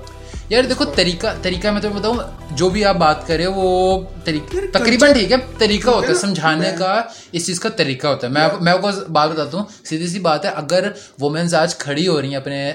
یار 0.48 0.62
دیکھو 0.62 0.84
طریقہ 0.84 1.26
طریقہ 1.42 1.68
میں 1.68 1.80
تو 1.80 1.88
بتاؤں 1.88 2.16
جو 2.56 2.68
بھی 2.70 2.84
آپ 2.84 2.96
بات 2.96 3.26
کرے 3.26 3.46
وہ 3.46 4.00
تقریباً 4.24 5.12
ٹھیک 5.12 5.32
ہے 5.32 5.36
طریقہ 5.58 5.90
ہوتا 5.90 6.08
ہے 6.08 6.14
سمجھانے 6.14 6.70
کا 6.78 7.00
اس 7.32 7.46
چیز 7.46 7.60
کا 7.60 7.68
طریقہ 7.68 8.06
ہوتا 8.06 8.26
ہے 8.26 8.32
میں 8.32 8.48
میں 8.60 8.74
کو 8.74 8.90
بات 9.08 9.30
بتاتا 9.30 9.58
ہوں 9.58 9.64
سیدھی 9.84 10.06
سی 10.06 10.18
بات 10.20 10.44
ہے 10.44 10.50
اگر 10.50 10.90
وومینس 11.20 11.54
آج 11.54 11.76
کھڑی 11.76 12.06
ہو 12.08 12.20
رہی 12.20 12.28
ہیں 12.28 12.36
اپنے 12.36 12.72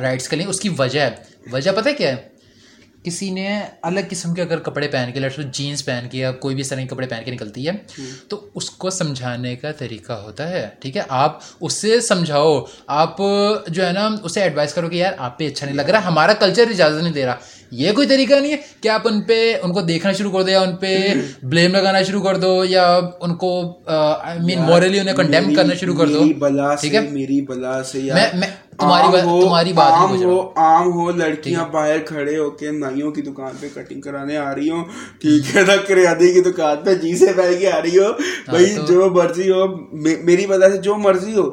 رائٹس 0.00 0.28
کے 0.28 0.36
لیے 0.36 0.46
اس 0.46 0.60
کی 0.60 0.68
وجہ 0.78 1.00
ہے 1.00 1.10
وجہ 1.52 1.70
پتہ 1.70 1.88
کیا 1.98 2.08
ہے 2.08 2.37
کسی 3.08 3.30
نے 3.30 3.60
الگ 3.82 4.00
قسم 4.10 4.34
کے 4.34 4.42
اگر 4.42 4.58
کپڑے 4.58 4.88
پہن 4.88 5.10
کے 5.14 5.20
لڑکے 5.20 5.42
جینس 5.52 5.84
پہن 5.84 6.08
کے 6.10 6.18
یا 6.18 6.32
کوئی 6.32 6.54
بھی 6.54 6.60
اس 6.60 6.68
طرح 6.68 6.80
کے 6.80 6.86
کپڑے 6.86 7.06
پہن 7.06 7.22
کے 7.24 7.30
نکلتی 7.30 7.68
ہے 7.68 7.72
تو 8.28 8.48
اس 8.54 8.70
کو 8.70 8.90
سمجھانے 8.90 9.56
کا 9.56 9.72
طریقہ 9.72 10.12
ہوتا 10.12 10.48
ہے 10.48 10.68
ٹھیک 10.80 10.96
ہے؟ 10.96 11.02
آپ 11.08 11.38
اس 11.60 11.72
سے 11.72 12.00
سمجھاؤ 12.00 12.64
آپ 12.86 13.18
جو 13.68 13.86
ہے 13.86 13.92
نا 13.92 14.08
اسے 14.22 14.42
ایڈوائز 14.42 14.74
کرو 14.74 14.88
کہ 14.88 14.96
یار 14.96 15.12
آپ 15.18 15.38
پہ 15.38 15.46
اچھا 15.46 15.66
نہیں 15.66 15.76
لگ 15.76 15.82
رہا 15.82 16.06
ہمارا 16.08 16.32
کلچر 16.32 16.70
اجازت 16.70 17.02
نہیں 17.02 17.12
دے 17.12 17.26
رہا۔ 17.26 17.36
یہ 17.72 17.92
کوئی 17.92 18.06
طریقہ 18.08 18.34
نہیں 18.34 18.52
ہے 18.52 18.56
کہ 18.80 18.88
آپ 18.88 19.06
ان 19.08 19.20
پہ 19.22 19.34
ان 19.62 19.72
کو 19.72 19.80
دیکھنا 19.82 20.12
شروع 20.12 20.30
کر 20.32 20.42
دو 20.42 20.50
یا 20.50 20.60
ان 20.60 20.74
پہ 20.76 20.92
بلیم 21.44 21.72
لگانا 21.72 22.02
شروع 22.02 22.22
کر 22.22 22.36
دو 22.36 22.52
یا 22.64 22.84
ان 23.20 23.34
کو 23.36 23.50
مین 24.40 24.62
مورلی 24.62 25.00
انہیں 25.00 25.16
کنڈیم 25.16 25.54
کرنا 25.54 25.74
شروع 25.74 25.94
کر 25.96 26.06
دو۔ 26.08 26.22
ٹھیک 26.80 26.94
ہے؟ 26.94 27.00
میری 27.10 27.40
بلا 27.40 27.82
سے 27.82 28.00
تمہاری 28.78 29.72
بات 29.72 29.92
ہو 30.24 30.38
عام 30.56 30.92
ہو 30.92 31.10
لڑکیاں 31.12 31.64
باہر 31.68 31.98
کھڑے 32.06 32.36
ہو 32.38 32.48
کے 32.50 32.70
نائیوں 32.72 33.10
کی 33.12 33.22
دکان 33.22 33.56
پہ 33.60 33.68
کٹنگ 33.74 34.00
کرانے 34.00 34.36
آ 34.38 34.54
رہی 34.54 34.70
ہوں۔ 34.70 34.84
ٹھیک 35.20 35.56
ہے 35.56 35.62
نا 35.62 35.76
کریادی 35.88 36.32
کی 36.32 36.40
دکان 36.42 36.76
پہ 36.84 36.94
جی 36.94 37.14
سے 37.16 37.32
پہ 37.36 37.52
کے 37.58 37.70
آ 37.72 37.80
رہی 37.82 37.98
ہو 37.98 38.12
بھائی 38.48 38.74
جو 38.88 39.10
مرضی 39.10 39.50
ہو 39.50 39.66
میری 40.24 40.46
وجہ 40.46 40.68
سے 40.68 40.78
جو 40.78 40.96
مرضی 40.98 41.34
ہو۔ 41.34 41.48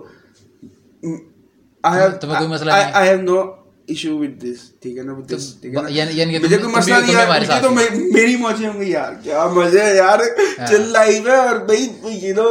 I 1.84 3.08
have 3.08 3.22
no 3.22 3.42
issue 3.88 4.18
with 4.18 4.32
this 4.40 4.62
ٹھیک 4.82 4.98
ہے 4.98 5.04
نا 5.04 5.88
یعنی 5.90 6.38
مجھے 6.38 6.58
کوئی 6.58 6.74
مسئلہ 6.74 6.96
نہیں 6.98 7.14
یار 7.14 7.62
تو 7.62 7.70
میری 7.70 8.36
موجیں 8.36 8.68
ہوں 8.68 8.80
گی 8.82 8.90
یار 8.92 9.14
کیا 9.24 9.46
مزے 9.54 9.84
ہے 9.84 9.96
یار 9.96 10.20
چل 10.60 10.88
لائف 10.90 11.28
ہے 11.28 11.36
اور 11.38 11.60
بھائی 11.66 12.32
نو 12.32 12.48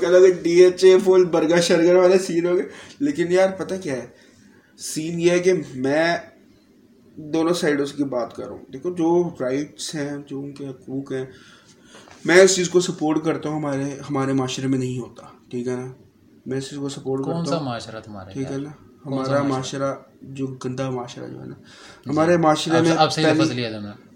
کہ 0.00 0.30
D 0.42 0.54
H 0.64 0.84
A 0.84 0.96
full 1.04 1.24
burger 1.30 1.60
شرگر 1.60 1.96
والے 1.96 2.18
سین 2.18 2.46
ہو 2.46 2.56
گئے 2.56 2.66
لیکن 3.00 3.32
یار 3.32 3.48
پتہ 3.58 3.74
کیا 3.82 3.96
ہے 3.96 4.06
سین 4.78 5.20
یہ 5.20 5.30
ہے 5.30 5.38
کہ 5.38 5.52
میں 5.76 6.16
دونوں 7.32 7.54
سائڈوں 7.54 7.86
کی 7.96 8.04
بات 8.06 8.34
کر 8.36 8.44
رہا 8.44 8.52
ہوں 8.52 8.64
دیکھو 8.72 8.94
جو 8.94 9.10
رائٹس 9.40 9.94
ہیں 9.94 10.10
جو 10.26 10.38
ان 10.38 10.52
کے 10.52 10.66
حقوق 10.66 11.12
ہیں 11.12 11.24
میں 12.24 12.40
اس 12.42 12.54
چیز 12.56 12.68
کو 12.68 12.80
سپورٹ 12.80 13.24
کرتا 13.24 13.48
ہوں 13.48 13.56
ہمارے 13.56 13.90
ہمارے 14.10 14.32
معاشرے 14.32 14.66
میں 14.66 14.78
نہیں 14.78 14.98
ہوتا 14.98 15.26
ٹھیک 15.50 15.68
ہے 15.68 15.76
نا 15.76 15.86
میں 16.46 16.58
اس 16.58 16.70
چیز 16.70 16.78
کو 16.78 16.88
سپورٹ 16.88 17.24
کرتا 17.24 17.56
ہوں 17.56 17.64
معاشرہ 17.64 18.00
تمہارا 18.00 18.32
ٹھیک 18.32 18.50
ہے 18.50 18.58
نا 18.58 18.70
ہمارا 19.06 19.42
معاشرہ 19.42 19.94
جو 20.28 20.46
گندا 20.46 20.90
معاشرہ 20.90 21.28
جو 21.28 21.40
ہے 21.40 21.46
نا۔ 21.46 21.54
جی۔ 21.54 22.10
ہمارے 22.10 22.36
معاشرے 22.36 22.80
میں 22.80 22.96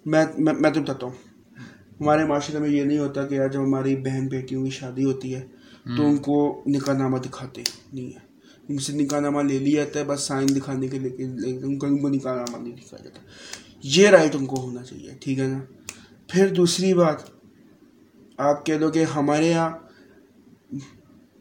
میں۔ 0.07 0.53
میں 0.61 0.71
تو 0.71 0.83
بتاتا 0.83 1.07
ہوں۔ 1.07 1.15
ہمارے 2.01 2.25
معاشرے 2.25 2.59
میں 2.59 2.69
یہ 2.69 2.83
نہیں 2.85 2.99
ہوتا 2.99 3.27
کہ 3.27 3.49
جب 3.53 3.61
ہماری 3.61 3.97
بہن 3.97 4.27
بیٹیوں 4.27 4.65
کی 4.65 4.71
شادی 4.71 5.05
ہوتی 5.05 5.35
ہے 5.35 5.41
تو 5.97 6.07
ان 6.07 6.17
کو 6.17 6.63
نکاح 6.67 6.95
نامہ 6.95 7.19
دکھاتے 7.19 7.63
نہیں 7.93 8.07
ہے 8.07 8.19
ان 8.69 8.79
سے 8.79 8.93
نکاح 8.93 9.21
نامہ 9.21 9.43
لے 9.43 9.59
لیا 9.59 9.85
جاتا 9.85 10.01
ہے 10.01 10.05
بس 10.05 10.21
سائن 10.21 10.47
دکھانے 10.49 10.89
کے 10.89 10.99
لیکن 10.99 11.37
ان 11.47 11.79
کو 11.79 12.09
نکاح 12.09 12.35
نامہ 12.35 12.63
نہیں 12.63 12.77
دکھایا 12.77 13.05
جاتا۔ 13.05 13.21
یہ 13.83 14.09
رائٹ 14.09 14.37
ان 14.37 14.47
کو 14.47 14.57
ہونا 14.61 14.83
چاہیے 14.83 15.11
ٹھیک 15.21 15.39
ہے 15.39 15.47
نا؟ 15.47 15.59
پھر 16.29 16.55
دوسری 16.55 16.95
بات 16.95 17.17
آپ 18.37 18.67
کہہ 18.67 18.75
دو 18.75 18.91
کہ 18.91 19.05
ہمارے 19.05 19.49
یہاں 19.49 19.71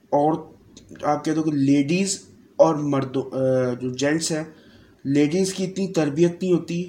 اور 0.10 0.54
آپ 1.04 1.26
کہہ 1.26 1.32
دو 1.32 1.44
کہ 1.44 1.52
لیڈیز 1.52 2.20
اور 2.56 2.76
مردوں 2.76 3.24
جو 3.82 3.90
جینٹس 3.90 4.32
ہیں 4.32 4.44
لیڈیز 5.08 5.54
کی 5.54 5.64
اتنی 5.64 5.88
تربیت 5.94 6.42
نہیں 6.42 6.54
ہوتی 6.54 6.84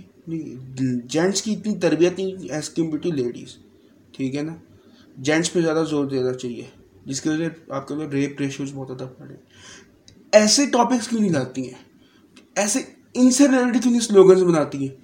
جینٹس 1.06 1.42
کی 1.42 1.52
اتنی 1.52 1.75
تربیت 1.80 2.18
نہیں 2.18 2.52
ایز 2.52 2.68
کمپیئر 2.70 3.00
ٹو 3.00 3.12
لیڈیز، 3.12 3.56
ٹھیک 4.12 4.37
ہے 4.37 4.42
نا؟ 4.42 4.54
جینٹس 5.18 5.52
پہ 5.52 5.60
زیادہ 5.60 5.84
زور 5.90 6.06
دینا 6.06 6.32
چاہیے، 6.32 6.62
جس 7.06 7.20
کی 7.20 7.28
وجہ 7.28 7.44
سے 7.44 7.72
آپ 7.72 7.88
کے 7.88 7.94
ریپ 8.12 8.40
ریشوز 8.40 8.72
بہت 8.75 8.88
زیادہ 8.88 9.10
پڑے 9.18 9.34
ایسے 10.32 10.66
ٹاپکس 10.66 11.09
کیوں 11.09 11.20
نہیں 11.20 11.33
لاتی 11.33 11.62
ہیں؟ 11.62 11.78
ایسے 12.57 12.81
ان 13.14 13.31
سے 13.31 13.48
ریلیٹڈ 13.48 13.83
کیوں 13.83 13.92
نہیں 13.92 14.00
سلوگنس 14.00 14.42
بناتی 14.42 14.78
ہیں؟ 14.78 14.94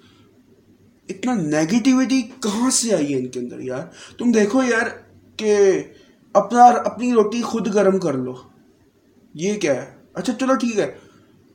اتنا 1.08 1.34
نیگیٹیوٹی 1.34 2.20
کہاں 2.42 2.70
سے 2.70 2.94
آئی 2.94 3.12
ہے 3.12 3.18
ان 3.18 3.28
کے 3.28 3.40
اندر 3.40 3.60
یار؟ 3.60 3.86
تم 4.18 4.32
دیکھو 4.32 4.62
یار 4.62 4.86
کہ 5.38 5.56
اپنا 6.34 6.64
اپنی 6.64 7.12
روٹی 7.12 7.42
خود 7.42 7.74
گرم 7.74 7.98
کر 7.98 8.14
لو، 8.14 8.34
یہ 9.34 9.58
کیا 9.60 9.74
ہے؟ 9.74 9.90
اچھا 10.14 10.32
چلو 10.40 10.54
ٹھیک 10.56 10.78
ہے 10.78 10.90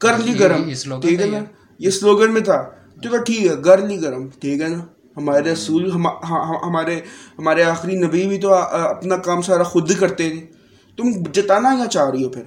کر 0.02 0.18
لی 0.18 0.40
گرم 0.40 0.70
ٹھیک 1.02 1.22
ہے 1.22 1.26
نا 1.26 1.44
یہ 1.80 1.90
سلوگن 1.90 2.34
میں 2.34 2.42
تھا 2.42 2.64
چلو 3.04 3.24
ٹھیک 3.24 3.46
ہے 3.48 3.56
کر 3.64 3.86
لی 3.88 4.02
گرم 4.02 4.28
ٹھیک 4.40 4.62
ہے 4.62 4.68
نا 4.68 4.84
ہمارے 5.18 5.52
رسول 5.52 5.92
ہمارے 5.92 7.00
ہمارے 7.40 7.64
آخری 7.64 7.96
نبی 7.96 8.28
بھی 8.28 8.40
تو 8.42 8.54
اپنا 8.54 9.18
کام 9.18 9.42
سارا 9.42 9.64
خود 9.64 9.92
کرتے 10.00 10.30
تھے 10.30 10.46
تم 10.98 11.12
جتانا 11.32 11.76
یا 11.80 11.88
چاہ 11.88 12.10
رہی 12.10 12.24
ہو 12.24 12.30
پھر 12.30 12.44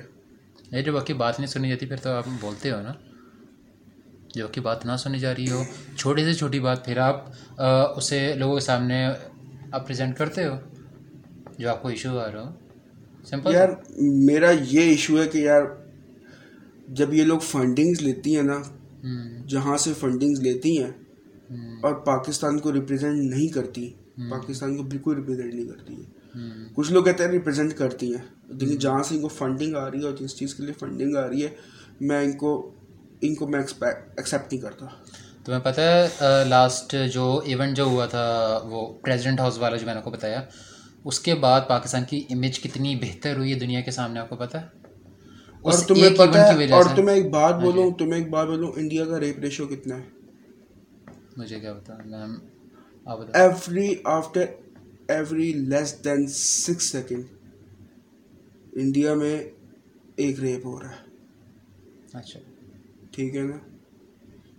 یہ 0.73 0.83
جو 0.83 0.93
باقی 0.93 1.15
بات 1.15 1.38
نہیں 1.41 1.51
سنی 1.51 1.69
جاتی 1.69 1.87
پھر 1.87 1.97
تو 1.97 2.11
آپ 2.11 2.29
بولتے 2.41 2.71
ہو 2.71 2.81
نا 2.81 2.93
جو 4.35 4.47
باقی 4.47 4.61
بات 4.61 4.87
نہ 4.87 4.97
سنی 4.97 5.19
جا 5.19 5.35
رہی 5.35 5.51
ہو 5.51 5.62
چھوٹی 5.97 6.25
سے 6.25 6.35
چھوٹی 6.35 6.61
بات 6.61 6.85
پھر 6.85 6.99
آپ 6.99 7.25
اسے 7.97 8.21
لوگوں 8.35 8.55
کے 8.55 8.61
سامنے 8.61 9.05
آپ 9.73 9.87
پریزنٹ 9.87 10.17
کرتے 10.19 10.47
ہو 10.47 10.57
جو 11.59 11.71
آپ 11.71 11.83
کو 11.83 11.88
ایشو 11.88 12.19
آ 12.19 12.31
رہا 12.33 12.43
ہو 12.43 12.51
سمپل 13.25 13.55
یار 13.55 13.69
میرا 13.99 14.51
یہ 14.51 14.81
ایشو 14.81 15.21
ہے 15.23 15.29
کہ 15.29 15.38
یار 15.38 15.62
جب 16.92 17.14
یہ 17.14 17.24
لوگ 17.24 17.38
فنڈنگز 17.38 18.02
لیتی 18.02 18.37
ہیں 18.37 18.42
نا 18.42 18.62
جہاں 19.46 19.76
سے 19.76 19.92
فنڈنگز 20.00 20.40
لیتی 20.40 20.83
ہیں 20.83 20.90
اور 21.83 21.94
پاکستان 21.94 22.59
کو 22.59 22.72
ریپرزینٹ 22.72 23.35
نہیں 23.35 23.48
کرتی 23.48 23.90
پاکستان 24.31 24.76
کو 24.76 24.83
بالکل 24.83 25.14
ریپرزینٹ 25.14 25.55
نہیں 25.55 25.66
کرتی 25.66 25.94
ہے 25.94 26.22
کچھ 26.74 26.92
لوگ 26.92 27.05
کہتے 27.05 27.24
ہیں 27.24 27.31
ریپرزینٹ 27.31 27.74
کرتی 27.74 28.14
ہیں 28.14 28.22
لیکن 28.48 28.76
جہاں 28.76 29.02
سے 29.02 29.14
ان 29.14 29.22
کو 29.22 29.28
فنڈنگ 29.28 29.74
آ 29.74 29.90
رہی 29.90 29.98
ہے 29.98 30.05
اور 30.05 30.12
جس 30.20 30.37
چیز 30.37 30.55
کے 30.55 30.62
لیے 30.62 30.72
فنڈنگ 30.72 31.16
آ 31.16 31.28
رہی 31.28 31.44
ہے 31.44 31.48
میں 32.00 32.24
ان 32.24 32.33
کو 32.33 32.70
ان 33.20 33.35
کو 33.35 33.48
میں 33.48 33.61
ایکسیپٹ 33.61 34.52
نہیں 34.52 34.62
کرتا۔ 34.62 34.87
تمہیں 35.44 35.61
پتہ 35.61 35.81
ہے 35.81 36.09
لاسٹ 36.44 36.94
جو 37.12 37.40
ایونٹ 37.44 37.76
جو 37.76 37.85
ہوا 37.85 38.07
تھا 38.07 38.59
وہ 38.64 38.94
پریزیڈنٹ 38.94 39.40
ہاؤس 39.40 39.59
والا 39.59 39.76
جو 39.76 39.87
میں 39.87 39.94
نے 39.94 40.00
کو 40.00 40.11
بتایا 40.11 40.42
اس 41.05 41.20
کے 41.20 41.35
بعد 41.35 41.61
پاکستان 41.68 42.05
کی 42.05 42.24
امیج 42.31 42.61
کتنی 42.61 42.96
بہتر 42.96 43.37
ہوئی 43.37 43.52
ہے 43.55 43.59
دنیا 43.59 43.81
کے 43.81 43.90
سامنے 43.90 44.20
آپ 44.20 44.28
کو 44.28 44.37
پتہ 44.37 44.57
ہے؟ 44.57 44.82
اور 45.62 45.72
تمہیں 45.88 46.14
پتا 46.14 46.75
اور 46.75 46.85
تمہیں 46.96 47.16
ایک 47.16 47.31
بات 47.31 47.53
ہاں 47.53 47.61
بولوں 47.61 47.90
جی۔ 47.90 48.05
تمہیں 48.05 48.22
ایک 48.22 48.31
بات 48.31 48.46
بولوں 48.46 48.72
انڈیا 48.77 49.05
کا 49.05 49.20
ریپ 49.20 49.38
ریشو 49.38 49.66
کتنا 49.66 49.96
ہے؟ 49.96 50.03
مجھے 51.37 51.61
کیا 51.61 51.72
بتا 51.72 51.94
every 53.35 53.94
after 54.05 54.44
every 55.09 55.53
less 55.53 56.05
than 56.05 56.27
six 56.27 56.83
second 56.83 57.25
India 58.72 59.14
میں 59.14 59.44
ایک 60.16 60.40
ریپ 60.40 60.66
ہو 60.66 60.81
رہا 60.81 60.90
ہے۔ 60.90 61.11
اچھا۔ 62.12 62.40
ٹھیک 63.11 63.37
ہے 63.37 63.42
نا؟ 63.42 63.57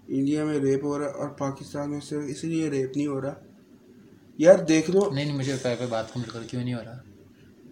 انڈیا 0.08 0.46
میں 0.46 0.60
ریپ 0.60 0.84
ہو 0.84 1.00
رہا 1.00 1.06
ہے 1.06 1.12
اور 1.12 1.30
پاکستان 1.30 1.92
میں 1.92 2.00
صرف 2.00 2.24
اس 2.28 2.44
لیے 2.44 2.70
ریپ 2.70 2.98
نہیں 2.98 3.08
ہو 3.08 3.22
رہا۔ 3.22 3.34
یار 4.38 4.60
دیکھ 4.60 4.92
لو۔ 4.92 5.10
نہیں 5.14 5.26
نہیں 5.26 5.38
مجھے 5.38 5.56
بات 5.90 6.14
کیوں 6.48 6.64
نہیں 6.64 6.74
ہو 6.74 6.80
رہا؟ 6.86 7.13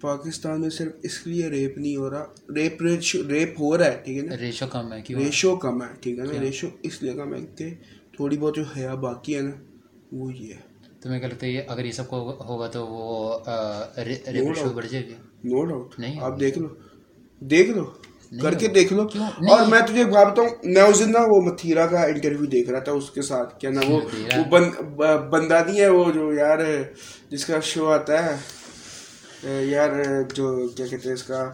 پاکستان 0.02 0.62
میں 0.62 0.70
صرف 0.70 0.92
اس 1.04 1.28
لیے 1.28 1.48
ریپ 1.48 1.78
نہیں 1.78 1.96
ہو 1.96 2.10
رہا 2.10 2.26
ریپ 2.56 2.82
ریپ 3.30 3.60
ہو 3.60 3.78
رہا 3.78 3.86
ہے 3.86 3.98
ٹھیک 4.06 4.18
ہے 4.18 4.22
نا؟ 4.22 4.38
ریشو 4.38 4.68
کم 4.68 4.94
ہے 4.94 5.02
ریشو 5.16 5.56
کم 5.56 5.82
ہے 5.84 5.88
ٹھیک 6.02 6.20
ہے 6.20 6.24
نا؟ 6.24 6.42
ریشو 6.42 6.68
اس 6.84 7.04
لیے 7.04 7.14
کم 7.14 7.34
ہے 7.34 7.40
کہ 7.58 7.70
تھوڑی 8.16 8.38
بہت 8.38 8.56
جو 8.56 8.64
حیا 8.78 8.96
باقی 8.96 9.36
ہے 9.36 9.42
نا 9.42 9.52
وہ 10.12 10.34
یہ 10.34 10.54
ہے۔ 10.54 10.60
تمہیں 11.02 11.20
کیا 11.20 11.28
لگتا 11.28 11.48
ہے 11.48 11.58
اگر 11.68 11.86
یہ 11.86 11.92
سب 11.92 12.08
کو 12.08 12.18
ہوگا 12.44 12.68
تو 12.68 12.88
وہ 12.88 13.40
ریشو 14.34 14.70
بڑھ 14.70 14.88
جائے 14.88 15.06
گی۔ 15.08 15.14
نو 15.44 15.66
ڈاؤٹ 15.66 16.00
نہیں 16.00 16.20
آپ 16.22 16.40
دیکھ 16.40 16.58
لو 16.60 16.68
دیکھ 17.42 17.70
لو 17.70 17.84
کر 18.42 18.54
کے 18.54 18.68
دیکھ 18.68 18.94
لو۔ 18.94 19.04
اور 19.52 19.68
میں 19.68 19.80
تجھے 19.88 20.04
میں 20.64 20.82
اس 20.84 21.00
دن 21.00 21.12
نا 21.12 21.20
وہ 21.30 21.42
متھیرا 21.42 21.88
کا 21.88 22.04
انٹرویو 22.04 22.46
دیکھ 22.46 22.70
رہا 22.70 22.80
تھا 22.80 22.92
اس 22.92 23.12
کے 23.12 23.22
ساتھ 23.22 23.60
کیا 23.60 23.70
نا 23.70 23.82
وہ 23.88 24.00
بندہ 25.30 25.64
نہیں 25.68 25.80
ہے 25.82 25.88
وہ 25.88 26.12
جو 26.12 26.34
یار 26.34 26.60
جس 27.30 27.46
کا 27.46 27.60
شو 27.64 27.90
آتا 27.90 28.26
ہے۔ 28.26 28.36
یار 29.44 29.90
جو 30.34 30.68
کیا 30.68 30.88
کہتے 30.88 31.08
ہیں 31.10 31.14
اس 31.14 31.24
کا؟ 31.24 31.52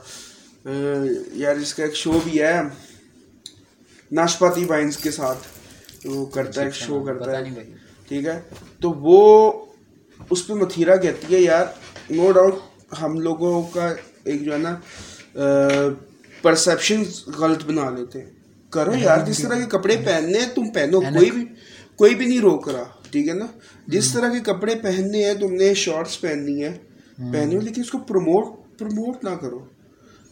یار 1.34 1.56
اس 1.56 1.74
کا 1.74 1.84
ایک 1.84 1.96
شو 1.96 2.20
بھی 2.24 2.42
ہے 2.42 2.62
ناشپاتی 4.12 4.66
وائنس 4.66 4.98
کے 4.98 5.12
ساتھ۔ 5.12 5.38
وہ 6.06 6.26
کرتا 6.26 6.66
ہے 6.66 6.72
شو 6.72 7.04
کرتا 7.04 7.38
ہے۔ 7.38 7.44
ٹھیک 8.08 8.26
ہے؟ 8.28 8.40
تو 8.82 8.92
وہ 8.92 9.20
اس 10.30 10.48
پہ 10.48 10.54
متھیرا 10.54 10.96
کہتی 10.96 11.36
ہے 11.36 11.40
یار 11.40 11.66
نو 12.10 12.32
ڈاؤٹ 12.32 12.56
ہم 13.02 13.20
لوگوں 13.20 13.62
کا 13.64 13.94
ایک 14.24 14.44
جو 14.44 14.54
ہے 14.54 14.58
نا 14.58 14.76
پرسیپشن 16.42 17.04
غلط 17.38 17.66
بنا 17.66 17.90
لیتے۔ 17.90 18.20
کرو 18.70 18.96
یار 18.96 19.26
جس 19.26 19.38
طرح 19.38 19.60
کے 19.60 19.66
کپڑے 19.78 19.96
پہننے 20.06 20.40
تم 20.56 20.70
پہنو 20.70 21.02
کوئی 21.02 21.32
بھی 21.32 21.46
کوئی 21.96 22.16
بھی 22.16 22.26
نہیں 22.26 22.40
روک 22.40 22.70
رہا 22.70 22.84
ٹھیک 23.12 23.28
ہے 23.28 23.34
نا؟ 23.34 23.46
جس 23.88 24.14
طرح 24.14 24.34
کے 24.34 24.40
کپڑے 24.40 24.76
پہننے 24.76 25.24
ہیں 25.26 25.34
تم 25.34 25.54
نے 25.54 25.74
شارٹس 25.74 26.22
پہننی 26.22 26.64
ہے 26.64 26.78
پہنی 27.18 27.56
ہو 27.56 27.62
لیکن 27.62 27.82
اس 27.82 27.92
کو 27.92 27.98
پروموٹ 27.98 28.46
پروموٹ 28.80 29.24
نہ 29.24 29.30
کرو۔ 29.30 29.60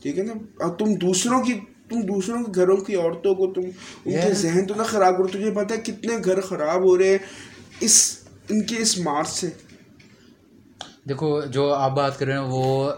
ٹھیک 0.02 0.18
ہے 0.18 0.24
نا؟ 0.24 0.34
اور 0.34 0.76
تم 0.76 0.94
دوسروں 1.02 1.44
کی 1.44 1.54
تم 1.90 2.02
دوسروں 2.02 2.44
کے 2.44 2.52
گھروں 2.56 2.78
کی 2.78 2.96
عورتوں 2.96 3.34
کو 3.36 3.54
تم 3.54 3.62
ان 4.06 4.22
کے 4.22 4.34
ذہن 4.34 4.66
تو 4.68 4.74
نہ 4.76 4.84
خراب 4.84 5.18
کرو۔ 5.18 5.28
تجھے 5.28 5.52
پتہ 5.52 5.74
ہے 5.74 5.82
کتنے 5.82 6.18
گھر 6.26 6.42
خراب 6.42 6.82
ہو 6.90 6.98
رہے 6.98 7.10
ہیں 7.10 7.18
اس 7.80 7.96
ان 8.50 8.62
کے 8.66 8.76
اس 8.78 8.98
مارچ 9.00 9.28
سے۔ 9.30 9.50
دیکھو 11.10 11.42
جو 11.46 11.74
آپ 11.74 11.92
بات 11.92 12.18
کر 12.20 12.26
رہے 12.26 12.34
ہیں 12.34 12.46
وہ 12.48 12.92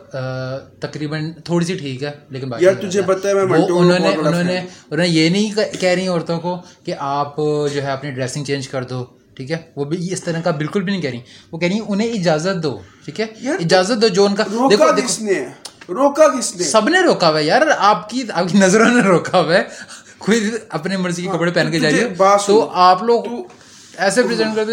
تقریباً 0.79 1.31
تھوڑی 1.45 1.65
سی 1.65 1.77
ٹھیک 1.77 2.03
ہے 2.03 2.11
لیکن 2.29 2.51
یار 2.59 2.73
تجھے 2.73 3.01
پتہ 3.01 3.27
ہے 3.27 3.33
میں 3.33 3.59
انہوں 3.59 3.99
نے 3.99 4.07
انہوں 4.07 4.43
نے 4.43 4.57
انہوں 4.57 4.97
نے 4.97 5.07
یہ 5.07 5.29
نہیں 5.29 5.49
کہہ 5.79 5.89
رہی 5.89 6.07
عورتوں 6.07 6.39
کو 6.39 6.55
کہ 6.83 6.93
آپ 6.99 7.37
جو 7.73 7.81
ہے 7.83 7.91
اپنی 7.91 8.11
ڈریسنگ 8.11 8.43
چینج 8.43 8.67
کر 8.67 8.83
دو۔ 8.83 9.05
ٹھیک 9.37 9.51
ہے؟ 9.51 9.57
وہ 9.75 9.85
بھی 9.85 10.13
اس 10.13 10.23
طرح 10.23 10.41
کا 10.41 10.51
بالکل 10.51 10.81
بھی 10.81 10.91
نہیں 10.91 11.01
کہہ 11.01 11.09
رہی۔ 11.09 11.19
وہ 11.51 11.57
کہہ 11.57 11.67
رہی 11.67 11.79
انہیں 11.87 12.09
اجازت 12.09 12.63
دو 12.63 12.79
ٹھیک 13.05 13.19
ہے؟ 13.19 13.25
اجازت 13.59 14.01
دو 14.01 14.07
جو 14.07 14.25
ان 14.25 14.35
کا 14.35 14.43
دیکھو 14.43 14.85
کس 15.05 15.21
نے؟ 15.21 15.45
روکا 15.89 16.39
کس 16.39 16.55
نے؟ 16.55 16.63
سب 16.63 16.89
نے 16.89 16.99
روکا 17.01 17.29
ہوا 17.29 17.39
ہے 17.39 17.43
یار 17.43 17.61
آپ 17.77 18.09
کی 18.09 18.23
آپ 18.33 18.45
کی 18.51 18.57
نظروں 18.57 18.89
نے 18.89 19.01
روکا 19.01 19.39
ہوا 19.39 19.55
ہے۔ 19.55 19.63
کوئی 20.17 20.49
اپنے 20.69 20.97
مرضی 20.97 21.21
کے 21.21 21.29
کپڑے 21.33 21.51
پہن 21.51 21.71
کے 21.71 21.79
جا 21.79 21.89
رہی 21.91 21.99
ہے۔ 21.99 22.13
تو 22.47 22.69
آپ 22.73 23.03
لوگ 23.03 23.23
ایسے 23.97 24.23
پریزنٹ 24.23 24.55
کرتے 24.55 24.71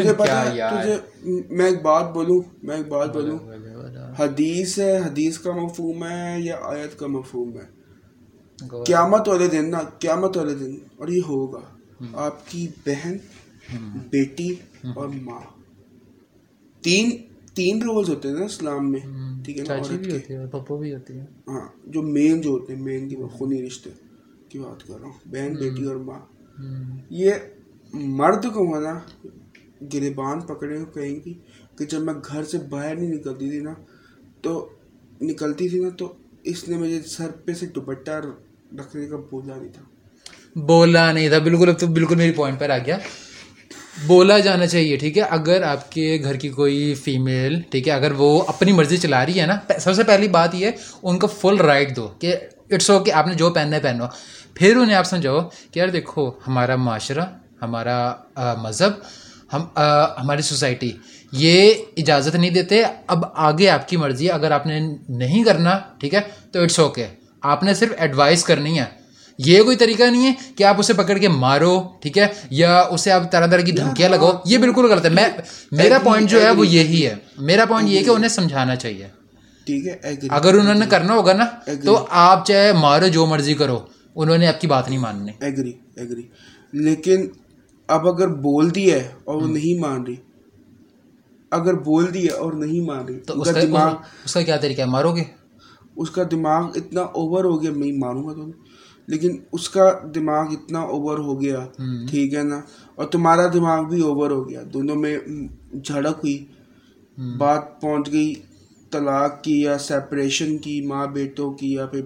تجھے 0.00 0.12
پتا 0.12 0.44
تجھے 0.82 0.96
میں 1.50 1.66
ایک 1.66 1.82
بات 1.82 2.12
بولوں 2.12 2.40
میں 2.62 2.76
ایک 2.76 2.88
بات 2.88 3.12
بولوں۔ 3.12 3.38
حدیث 4.18 4.78
ہے 4.78 4.98
حدیث 4.98 5.38
کا 5.38 5.50
مفہوم 5.52 6.04
ہے 6.04 6.40
یا 6.40 6.56
آیت 6.62 6.98
کا 6.98 7.06
مفہوم 7.06 7.52
ہے؟ 7.54 7.66
قیامت 8.84 9.28
والے 9.28 9.46
دن 9.48 9.70
نا 9.70 9.78
قیامت 9.98 10.36
والے 10.36 10.54
دن 10.54 10.76
اور 10.96 11.08
یہ 11.08 11.20
ہوگا۔ 11.28 11.60
آپ 12.14 12.50
کی 12.50 12.68
بہن 12.86 13.16
بیٹی 14.10 14.54
اور 14.94 15.08
ماں۔ 15.08 15.40
تین 16.82 17.10
تین 17.54 17.82
رولز 17.82 18.08
ہوتے 18.08 18.28
ہیں 18.28 18.34
نا 18.34 18.44
اسلام 18.44 18.92
میں۔ 18.92 19.00
ٹھیک 19.44 19.58
ہے 19.58 19.64
ہاں 21.48 21.68
جو 21.86 22.02
مین 22.02 22.40
جو 22.40 22.50
ہوتے 22.50 22.74
ہیں 22.74 22.82
مین 22.82 23.08
کی 23.08 23.16
خونی 23.32 23.66
رشتے 23.66 23.90
کی 24.48 24.58
بات 24.58 24.86
کر 24.86 24.94
رہا 25.00 25.06
ہوں۔ 25.06 25.12
بہن 25.26 25.54
بیٹی 25.54 25.84
اور 25.84 25.96
ماں۔ 25.96 26.18
یہ 27.10 27.32
مرد 27.92 28.46
کو 28.54 28.74
ہونا 28.74 28.98
گریبان 29.92 30.40
پکڑے 30.40 30.78
ہو 30.78 30.84
کہیں 30.84 31.16
گی 31.26 31.34
کہ 31.78 31.84
جب 31.84 32.00
میں 32.00 32.14
گھر 32.14 32.44
سے 32.44 32.58
باہر 32.58 32.96
نہیں 32.96 33.14
نکلتی 33.14 33.50
تھی 33.50 33.60
نا 33.60 33.74
تو 34.40 34.68
نکلتی 35.22 35.68
تھی 35.68 35.80
نا 35.80 35.88
تو 35.88 36.12
اس 36.42 36.68
نے 36.68 36.76
مجھے 36.76 37.02
سر 37.02 37.30
پہ 37.44 37.52
سے 37.52 37.66
دوپٹہ 37.66 38.10
رکھنے 38.78 39.06
کا 39.06 39.16
بولا 39.30 39.56
نہیں 39.56 39.72
تھا۔ 39.72 39.82
بولا 40.56 41.12
نہیں 41.12 41.28
تھا۔ 41.28 41.38
بالکل 41.38 41.68
اب 41.68 41.78
تو 41.78 41.86
بالکل 41.86 42.16
میری 42.16 42.32
پوائنٹ 42.32 42.60
پر 42.60 42.70
آ 42.70 42.78
گیا۔ 42.78 42.98
بولا 44.02 44.38
جانا 44.38 44.66
چاہیے، 44.66 44.96
ٹھیک 44.96 45.18
ہے؟ 45.18 45.22
اگر 45.22 45.62
آپ 45.62 45.92
کے 45.92 46.18
گھر 46.22 46.36
کی 46.36 46.48
کوئی 46.48 46.94
فیمیل 46.94 47.60
ٹھیک 47.70 47.88
ہے؟ 47.88 47.92
اگر 47.92 48.12
وہ 48.12 48.42
اپنی 48.46 48.72
مرضی 48.72 48.96
چلا 48.96 49.24
رہی 49.26 49.40
ہے 49.40 49.46
نا 49.46 49.56
سب 49.80 49.94
سے 49.94 50.04
پہلی 50.04 50.28
بات 50.28 50.54
یہ، 50.54 50.70
ان 51.02 51.18
کو 51.18 51.26
فل 51.26 51.56
رائٹ 51.60 51.96
دو 51.96 52.08
کہ 52.18 52.34
اٹس 52.70 52.90
او 52.90 52.98
کہ 52.98 53.12
آپ 53.12 53.26
نے 53.26 53.34
جو 53.34 53.50
پہننا 53.50 53.76
ہے 53.76 53.80
پہنو۔ 53.80 54.06
پھر 54.54 54.76
انہیں 54.76 54.96
آپ 54.96 55.06
سمجھاؤ 55.06 55.40
کہ 55.72 55.78
یار 55.78 55.88
دیکھو، 55.88 56.28
ہمارا 56.46 56.76
معاشرہ، 56.76 57.24
ہمارا 57.62 57.98
مذہب، 58.62 58.92
ہم 59.52 59.62
ہماری 60.22 60.42
سوسائٹی 60.42 60.90
یہ 61.32 61.74
اجازت 61.96 62.34
نہیں 62.34 62.50
دیتے۔ 62.50 62.82
اب 63.06 63.24
آگے 63.34 63.68
آپ 63.68 63.88
کی 63.88 63.96
مرضی 63.96 64.26
ہے 64.26 64.32
اگر 64.32 64.50
آپ 64.50 64.66
نے 64.66 64.80
نہیں 65.08 65.44
کرنا، 65.44 65.78
ٹھیک 66.00 66.14
ہے؟ 66.14 66.20
تو 66.52 66.62
اٹس 66.62 66.78
اوکے 66.80 67.06
آپ 67.42 67.62
نے 67.62 67.74
صرف 67.74 67.92
ایڈوائز 67.98 68.44
کرنی 68.44 68.78
ہے۔ 68.78 69.03
یہ 69.38 69.62
کوئی 69.62 69.76
طریقہ 69.76 70.02
نہیں 70.02 70.26
ہے 70.26 70.32
کہ 70.56 70.64
آپ 70.64 70.78
اسے 70.78 70.92
پکڑ 70.92 71.18
کے 71.18 71.28
مارو 71.28 71.82
ٹھیک 72.00 72.18
ہے؟ 72.18 72.26
یا 72.50 72.80
اسے 72.80 73.10
آپ 73.10 73.32
طرح 73.32 73.46
طرح 73.46 73.60
کی 73.60 73.72
دھمکیاں 73.72 74.08
لگاؤ۔ 74.08 74.32
یہ 74.44 74.58
بالکل 74.58 74.92
غلط 74.92 75.04
ہے۔ 75.04 75.10
میں 75.10 75.28
میرا 75.72 75.98
پوائنٹ 75.98 76.30
جو 76.30 76.42
ہے 76.42 76.50
وہ 76.50 76.66
یہی 76.66 77.06
ہے۔ 77.06 77.14
میرا 77.38 77.64
پوائنٹ 77.64 77.88
یہ 77.88 78.04
کہ 78.04 78.10
انہیں 78.10 78.28
سمجھانا 78.28 78.76
چاہیے۔ 78.76 79.08
ٹھیک 79.66 79.86
ہے 79.86 80.14
اگر 80.30 80.54
انہوں 80.54 80.74
نے 80.74 80.86
کرنا 80.90 81.14
ہوگا 81.14 81.32
نا 81.32 81.70
تو 81.84 82.06
آپ 82.10 82.46
چاہے 82.46 82.72
مارو 82.72 83.06
جو 83.08 83.26
مرضی 83.26 83.54
کرو۔ 83.54 83.78
انہوں 84.16 84.38
نے 84.38 84.46
آپ 84.46 84.60
کی 84.60 84.66
بات 84.66 84.88
نہیں 84.88 84.98
ماننی۔ 84.98 85.32
ایگری 85.40 85.72
ایگری 85.96 86.22
لیکن 86.72 87.26
اب 87.88 88.08
اگر 88.08 88.28
بول 88.28 88.74
دی 88.74 88.92
ہے 88.92 89.08
اور 89.24 89.42
وہ 89.42 89.46
نہیں 89.46 89.80
مان 89.80 90.02
رہی 90.02 90.14
اگر 91.50 91.74
بول 91.74 92.14
دی 92.14 92.24
ہے 92.24 92.32
اور 92.32 92.52
نہیں 92.52 92.80
مان 92.80 93.04
رہی 93.04 93.18
تو 93.18 93.40
اس 93.40 93.48
کا 93.50 93.60
دماغ 93.62 93.94
اس 94.24 94.34
کا 94.34 94.42
کیا 94.42 94.56
طریقہ 94.56 94.80
ہے؟ 94.80 94.86
مارو 94.86 95.16
گے؟ 95.16 95.24
اس 95.96 96.10
کا 96.10 96.22
دماغ 96.30 96.70
اتنا 96.74 97.00
اوور 97.00 97.44
ہو 97.44 97.62
گیا 97.62 97.70
میں 97.70 97.92
ماروں 97.92 98.28
گا 98.28 98.32
تو۔ 98.32 98.63
لیکن 99.06 99.36
اس 99.52 99.70
کا 99.70 99.90
دماغ 100.14 100.46
اتنا 100.50 100.80
اوور 100.80 101.18
ہو 101.18 101.40
گیا 101.42 101.66
ٹھیک 102.10 102.34
ہے 102.34 102.42
نا؟ 102.42 102.60
اور 102.94 103.06
تمہارا 103.06 103.46
دماغ 103.52 103.82
بھی 103.82 104.02
اوور 104.02 104.30
ہو 104.30 104.48
گیا۔ 104.48 104.62
دونوں 104.72 104.96
میں 104.96 105.18
جھڑک 105.84 106.16
ہوئی۔ 106.24 106.44
بات 107.38 107.80
پہنچ 107.80 108.12
گئی 108.12 108.34
طلاق 108.90 109.42
کی 109.42 109.62
یا 109.62 109.78
سیپریشن 109.78 110.58
کی 110.58 110.80
ماں 110.80 111.06
بیٹوں 111.06 111.52
کی 111.52 111.72
یا 111.72 111.86
پھر 111.86 112.02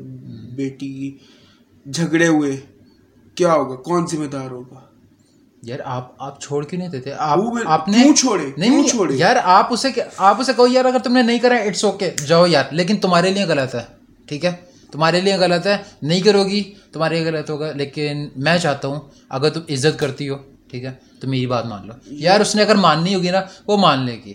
بیٹی 0.56 0.92
کی۔ 0.92 1.16
جھگڑے 1.92 2.28
ہوئے۔ 2.28 2.56
کیا 3.34 3.54
ہوگا؟ 3.54 3.76
کون 3.76 4.06
ذمہ 4.06 4.26
دار 4.26 4.50
ہوگا؟ 4.50 4.80
یار 5.62 5.78
آپ 5.84 6.12
آپ 6.18 6.40
چھوڑ 6.40 6.64
کیوں 6.64 6.78
نہیں 6.78 6.90
دیتے؟ 6.90 7.12
آپ 7.18 7.38
آپ 7.66 7.88
نے 7.88 8.14
چھوڑے؟ 8.16 8.50
نہیں 8.56 8.88
چھوڑے؟ 8.88 9.14
یار 9.14 9.36
آپ 9.44 9.72
اسے 9.72 9.88
آپ 10.16 10.40
اسے 10.40 10.52
کہو 10.56 10.66
یار 10.66 10.84
اگر 10.84 10.98
تم 10.98 11.12
نے 11.12 11.22
نہیں 11.22 11.38
کرا 11.38 11.54
اٹس 11.54 11.84
اوکے 11.84 12.10
جاؤ 12.26 12.46
یار 12.46 12.64
لیکن 12.70 12.96
تمہارے 12.96 13.30
لیے 13.30 13.44
غلط 13.44 13.74
ہے۔ 13.74 13.80
ٹھیک 14.26 14.44
ہے؟ 14.44 14.67
تمہارے 14.92 15.20
لیے 15.20 15.36
غلط 15.36 15.66
ہے 15.66 15.76
نہیں 16.02 16.20
کرو 16.20 16.44
گی 16.44 16.62
تمہارے 16.92 17.14
لیے 17.18 17.32
غلط 17.32 17.50
ہوگا 17.50 17.72
لیکن 17.72 18.28
میں 18.36 18.58
چاہتا 18.58 18.88
ہوں 18.88 19.00
اگر 19.28 19.50
تم 19.50 19.60
عزت 19.68 19.98
کرتی 19.98 20.28
ہو 20.28 20.36
ٹھیک 20.70 20.84
ہے 20.84 20.92
تو 21.20 21.28
میری 21.28 21.46
بات 21.46 21.66
مان 21.66 21.86
لو۔ 21.86 21.92
یار 22.06 22.40
اس 22.40 22.54
نے 22.56 22.62
اگر 22.62 22.74
ماننی 22.74 23.14
ہوگی 23.14 23.30
نا 23.30 23.40
وہ 23.66 23.76
مان 23.76 24.04
لے 24.06 24.20
گی۔ 24.24 24.34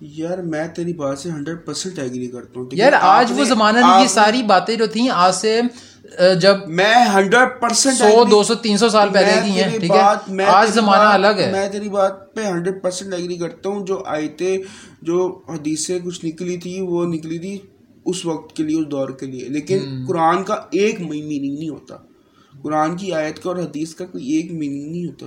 یار 0.00 0.38
میں 0.38 0.68
تیری 0.68 0.92
بات 0.92 1.18
سے 1.18 1.30
ہنڈریڈ 1.30 1.64
پرسینٹ 1.66 1.98
ایگری 1.98 2.26
کرتا 2.26 2.60
ہوں 2.60 2.66
یار 2.72 2.92
آج 3.00 3.32
وہ 3.36 3.44
زمانہ 3.44 3.78
یہ 4.02 4.06
ساری 4.08 4.42
باتیں 4.42 4.76
جو 4.76 4.86
تھیں 4.86 5.08
آج 5.08 5.34
سے 5.34 5.60
جب 6.40 6.56
میں 6.68 6.94
ہنڈریڈ 7.14 7.60
پرسینٹ 7.60 7.98
سو 7.98 8.24
دو 8.24 8.42
سو 8.42 8.54
تین 8.54 8.76
سو 8.76 8.88
سال 8.88 9.08
پہلے 9.12 9.40
کی 9.44 9.50
ہیں 9.50 9.78
ٹھیک 9.78 9.90
ہے؟ 9.90 10.44
آج 10.44 10.70
زمانہ 10.70 11.02
الگ 11.02 11.38
ہے۔ 11.38 11.50
میں 11.52 11.68
تیری 11.68 11.88
بات 11.88 12.34
پہ 12.34 12.44
ہنڈریڈ 12.44 12.82
پرسینٹ 12.82 13.14
ایگری 13.14 13.36
کرتا 13.36 13.68
ہوں 13.68 13.86
جو 13.86 14.02
تھے 14.36 14.62
جو 15.02 15.42
حدیثیں 15.48 15.98
کچھ 16.04 16.24
نکلی 16.24 16.56
تھی 16.56 16.80
وہ 16.80 17.04
نکلی 17.04 17.38
تھی۔ 17.38 17.58
اس 18.04 18.26
وقت 18.26 18.56
کے 18.56 18.62
لیے 18.62 18.76
اس 18.78 18.90
دور 18.90 19.08
کے 19.08 19.26
لیے۔ 19.26 19.48
لیکن 19.48 19.78
قرآن 20.08 20.44
کا 20.44 20.54
ایک 20.54 21.00
میننگ 21.00 21.58
نہیں 21.58 21.68
ہوتا۔ 21.68 21.96
قرآن 22.62 22.96
کی 22.96 23.12
آیت 23.12 23.42
کا 23.42 23.50
اور 23.50 23.58
حدیث 23.58 23.94
کا 23.94 24.06
کوئی 24.06 24.32
ایک 24.32 24.52
میننگ 24.52 24.90
نہیں 24.90 25.06
ہوتا۔ 25.06 25.26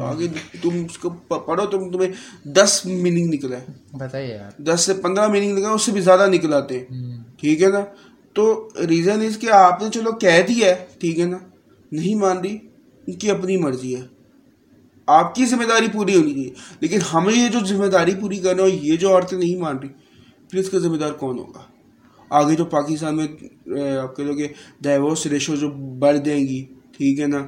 آگے 0.00 0.26
تم 0.62 0.68
اس 0.74 0.98
کو 0.98 1.10
پڑھو 1.10 1.66
تم 1.66 1.90
تمہیں 1.90 2.12
دس 2.48 2.80
میننگ 2.84 3.34
نکلا 3.34 3.56
ہے 3.56 3.66
بتائیے 3.92 4.38
دس 4.58 4.80
سے 4.80 4.94
پندرہ 4.94 5.26
میننگ 5.28 5.52
نکلا 5.52 5.70
اس 5.70 5.82
سے 5.82 5.92
بھی 5.92 6.00
زیادہ 6.00 6.26
نکلاتے 6.26 6.78
ہیں 6.78 6.86
ٹھیک 7.40 7.62
ہے 7.62 7.68
نا؟ 7.68 7.84
تو 8.32 8.68
ریزن 8.88 9.22
اس 9.22 9.38
کہ 9.38 9.50
آپ 9.50 9.82
نے 9.82 9.88
چلو 9.94 10.12
کہہ 10.12 10.42
دیا 10.48 10.66
ہے 10.66 10.86
ٹھیک 10.98 11.18
ہے 11.18 11.24
نا؟ 11.24 11.38
نہیں 11.92 12.14
مان 12.14 12.38
رہی 12.38 12.58
ان 13.06 13.12
کی 13.12 13.30
اپنی 13.30 13.56
مرضی 13.56 13.96
ہے۔ 13.96 14.00
آپ 15.06 15.34
کی 15.34 15.46
ذمہ 15.46 15.64
داری 15.64 15.86
پوری 15.92 16.16
ہونی 16.16 16.34
چاہیے۔ 16.34 16.50
لیکن 16.80 16.98
ہمیں 17.14 17.34
یہ 17.34 17.48
جو 17.48 17.58
ذمہ 17.66 17.86
داری 17.86 18.14
پوری 18.20 18.38
کرنا 18.38 18.62
ہو 18.62 18.68
یہ 18.68 18.96
جو 18.96 19.10
عورتیں 19.10 19.38
نہیں 19.38 19.56
مان 19.56 19.78
رہی 19.78 19.88
پھر 20.50 20.58
اس 20.58 20.70
کا 20.70 20.78
ذمہ 20.78 20.96
دار 20.96 21.12
کون 21.12 21.38
ہوگا؟ 21.38 21.75
آگے 22.30 22.54
جو 22.56 22.64
پاکستان 22.64 23.16
میں 23.16 23.26
آپ 23.98 24.16
کہہ 24.16 24.24
لو 24.24 24.34
کہ 24.34 24.48
ڈائیورس 24.80 25.26
ریشو 25.26 25.54
جو 25.56 25.70
بڑھ 25.98 26.18
دیں 26.18 26.38
گی 26.38 26.64
ٹھیک 26.96 27.20
ہے 27.20 27.26
نا؟ 27.26 27.46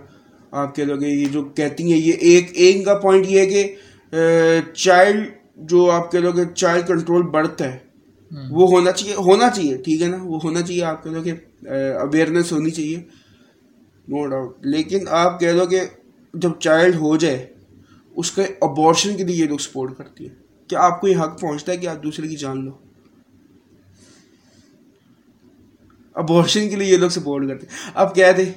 آپ 0.51 0.77
کہہ 0.77 0.85
لو 0.85 0.97
کہ 0.97 1.05
یہ 1.05 1.27
جو 1.33 1.43
کہتی 1.45 1.93
ہیں 1.93 1.99
یہ 1.99 2.13
ایک 2.21 2.51
ایک 2.55 2.85
کا 2.85 2.95
پوائنٹ 2.95 3.27
یہ 3.27 3.41
ہے 3.41 3.47
کہ 3.47 3.77
چائلڈ 4.75 5.29
جو 5.57 5.91
آپ 5.91 6.13
کہہ 6.13 6.19
لو 6.19 6.33
کہ 6.33 6.45
چائلڈ 6.45 6.87
کنٹرول 6.87 7.23
بڑھتا 7.23 7.73
ہے 7.73 7.79
وہ 8.51 8.69
ہونا 8.69 8.93
چاہیے 8.93 9.15
ہونا 9.15 9.51
چاہیے 9.51 9.77
ٹھیک 9.77 10.03
ہے 10.03 10.09
نا؟ 10.09 10.19
وہ 10.23 10.39
ہونا 10.45 10.63
چاہیے 10.63 10.83
آپ 10.83 11.05
کہہ 11.05 11.11
لو 11.11 11.23
کہ 11.23 11.33
اویئرنیس 11.97 12.53
ہونی 12.53 12.71
چاہیے۔ 12.71 12.97
نو 14.09 14.27
ڈاؤٹ 14.27 14.67
لیکن 14.67 15.09
آپ 15.11 15.41
کہہ 15.41 15.53
لو 15.53 15.67
کہ 15.67 15.81
جب 16.35 16.51
چائلڈ 16.59 16.95
ہو 16.95 17.17
جائے 17.17 17.47
اس 18.17 18.31
کے 18.33 18.43
ابارشن 18.43 19.17
کے 19.17 19.25
لیے 19.25 19.37
یہ 19.37 19.49
لوگ 19.49 19.59
سپورٹ 19.59 19.97
کرتی 19.99 20.29
ہے 20.29 20.35
کیا 20.69 20.81
آپ 20.81 21.01
کو 21.01 21.09
یہ 21.09 21.17
حق 21.17 21.41
پہنچتا 21.41 21.73
ہے 21.73 21.77
کہ 21.77 21.87
آپ 21.87 22.03
دوسرے 22.03 22.29
کی 22.29 22.37
جان 22.37 22.65
لو؟ 22.65 22.71
ابارشن 26.15 26.71
کے 26.71 26.77
لیے 26.77 26.93
یہ 26.93 26.97
لوگ 26.97 27.09
سپورٹ 27.09 27.49
کرتے 27.49 27.67
ہیں۔ 27.67 27.91
اب 27.95 28.15
کہہ 28.15 28.33
دیں 28.37 28.53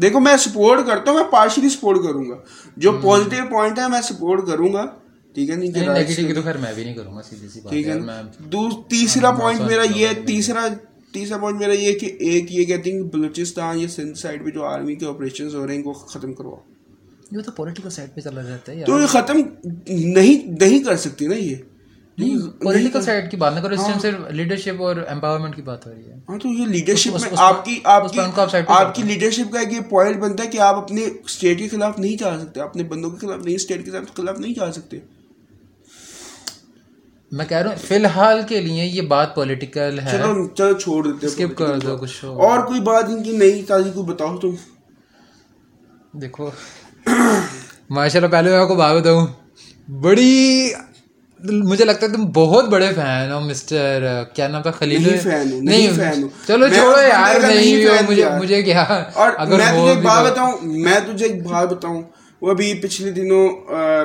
دیکھو 0.00 0.20
میں 0.20 0.36
سپورٹ 0.36 0.86
کرتا 0.86 1.10
ہوں 1.10 1.18
میں 1.18 1.26
پارشلی 1.30 1.68
سپورٹ 1.68 1.98
کروں 2.02 2.28
گا۔ 2.28 2.34
جو 2.76 2.92
پازیٹیو 3.02 3.44
پوائنٹ 3.50 3.78
ہے 3.78 3.88
میں 3.88 4.00
سپورٹ 4.00 4.46
کروں 4.46 4.72
گا۔ 4.72 4.86
ٹھیک 7.68 7.88
ہے 7.88 7.94
تیسرا 8.88 9.30
پوائنٹ 9.30 9.60
میرا 9.60 9.82
یہ 9.94 10.08
تیسرا 10.26 10.68
تیسرا 11.12 11.38
پوائنٹ 11.38 11.58
میرا 11.60 11.72
یہ 11.72 11.98
کہ 11.98 12.06
ایک 12.20 12.52
یہ 12.52 12.64
کہتے 12.64 12.92
ہیں 12.92 13.02
بلوچستان 13.02 13.80
یا 13.80 13.88
سندھ 13.88 14.18
سائڈ 14.18 14.44
پہ 14.44 14.50
جو 14.50 14.64
آرمی 14.64 14.94
کے 14.94 15.06
آپریشن 15.06 15.54
ہو 15.54 15.66
رہے 15.66 15.70
ہیں 15.70 15.76
ان 15.76 15.82
کو 15.82 15.92
ختم 15.92 16.32
کرواؤ۔ 16.32 16.58
یہ 17.30 17.40
تو 17.40 17.50
پولیٹیکل 17.50 17.90
سائڈ 17.90 18.14
پہ 18.14 18.20
چلا 18.20 18.42
جاتا 18.42 18.72
ہے 18.72 18.84
تو 18.84 19.00
یہ 19.00 19.06
ختم 19.06 19.40
نہیں 19.88 20.46
نہیں 20.60 20.84
کر 20.84 20.96
سکتی 20.96 21.26
نا 21.26 21.36
یہ۔ 21.36 21.56
پولیٹیکل 22.60 23.02
سائڈ 23.02 23.30
کی 23.30 23.36
بات 23.36 23.54
نہ 23.54 23.60
کرو 23.60 23.74
اس 23.74 23.80
ٹائم 23.80 23.98
صرف 23.98 24.20
لیڈرشپ 24.30 24.82
اور 24.82 24.96
امپاورمنٹ 25.08 25.56
کی 25.56 25.62
بات 25.62 25.86
ہو 25.86 25.92
رہی 25.94 26.10
ہے۔ 26.10 26.14
ہاں 26.28 26.38
تو 26.38 26.48
یہ 26.48 26.66
لیڈرشپ 26.66 27.16
میں 27.20 27.30
آپ 27.36 27.64
کی 27.64 27.80
آپ 27.84 28.12
کی 28.12 28.20
آپ 28.68 28.94
کی 28.94 29.02
لیڈرشپ 29.02 29.52
کا 29.52 29.60
ایک 29.60 29.72
یہ 29.72 29.80
پوائنٹ 29.80 30.16
بنتا 30.16 30.44
ہے 30.44 30.48
کہ 30.48 30.58
آپ 30.58 30.74
اپنے 30.76 31.04
اسٹیٹ 31.24 31.58
کے 31.58 31.68
خلاف 31.68 31.98
نہیں 31.98 32.16
جا 32.16 32.40
سکتے 32.40 32.60
اپنے 32.60 32.82
بندوں 32.82 33.10
کے 33.10 33.26
خلاف 33.26 33.44
نہیں 33.44 33.54
اسٹیٹ 33.54 33.84
کے 33.84 33.90
خلاف 34.14 34.38
نہیں 34.38 34.54
جا 34.54 34.72
سکتے۔ 34.72 34.98
میں 37.32 37.46
کہہ 37.46 37.56
رہا 37.56 37.70
ہوں 37.70 37.76
فی 37.88 37.94
الحال 37.94 38.40
کے 38.48 38.60
لیے 38.60 38.84
یہ 38.84 39.02
بات 39.02 39.34
پولیٹیکل 39.34 39.98
ہے۔ 39.98 40.10
چلو 40.10 40.48
چلو 40.48 40.78
چھوڑ 40.78 41.04
دیتے 41.04 41.26
اسکپ 41.26 41.58
کر 41.58 41.78
دو 41.78 41.96
کچھ 41.96 42.24
اور 42.24 42.66
کوئی 42.66 42.80
بات 42.80 43.04
ان 43.04 43.22
کی 43.22 43.36
نئی 43.36 43.62
تازی 43.62 43.90
کو 43.94 44.02
بتاؤ 44.02 44.36
تم۔ 44.36 44.54
دیکھو۔ 46.12 46.50
ماشاء 47.90 48.20
اللہ 48.20 48.30
پہلے 48.30 48.50
میں 48.50 48.58
آپ 48.58 48.68
کو 48.68 48.74
بات 48.74 49.00
بتاؤں۔ 49.00 49.26
بڑی 50.00 50.70
مجھے 51.50 51.84
لگتا 51.84 52.06
ہے 52.06 52.12
تم 52.12 52.24
بہت 52.34 52.68
بڑے 52.68 52.92
فین 52.94 53.32
ہو 53.32 53.40
مسٹر 53.40 54.06
کیا 54.34 54.48
نام 54.48 54.62
تھا 54.62 54.70
خلیل؟ 54.70 55.08
نہیں 55.62 55.92
چلو 56.46 56.68
چھوڑو 56.68 57.02
یار 57.02 57.40
نہیں 57.40 58.38
مجھے 58.38 58.62
کیا۔ 58.62 58.82
اگر 58.82 59.56
میں 59.56 59.70
تجھے 59.72 59.88
ایک 59.88 60.02
بات 60.02 60.30
بتاؤں 60.30 60.52
میں 60.62 61.00
تجھے 61.06 61.26
ایک 61.26 61.42
بات 61.46 61.68
بتاؤں۔ 61.68 62.02
وہ 62.42 62.50
ابھی 62.50 62.74
پچھلے 62.74 63.10
دنوں 63.10 63.48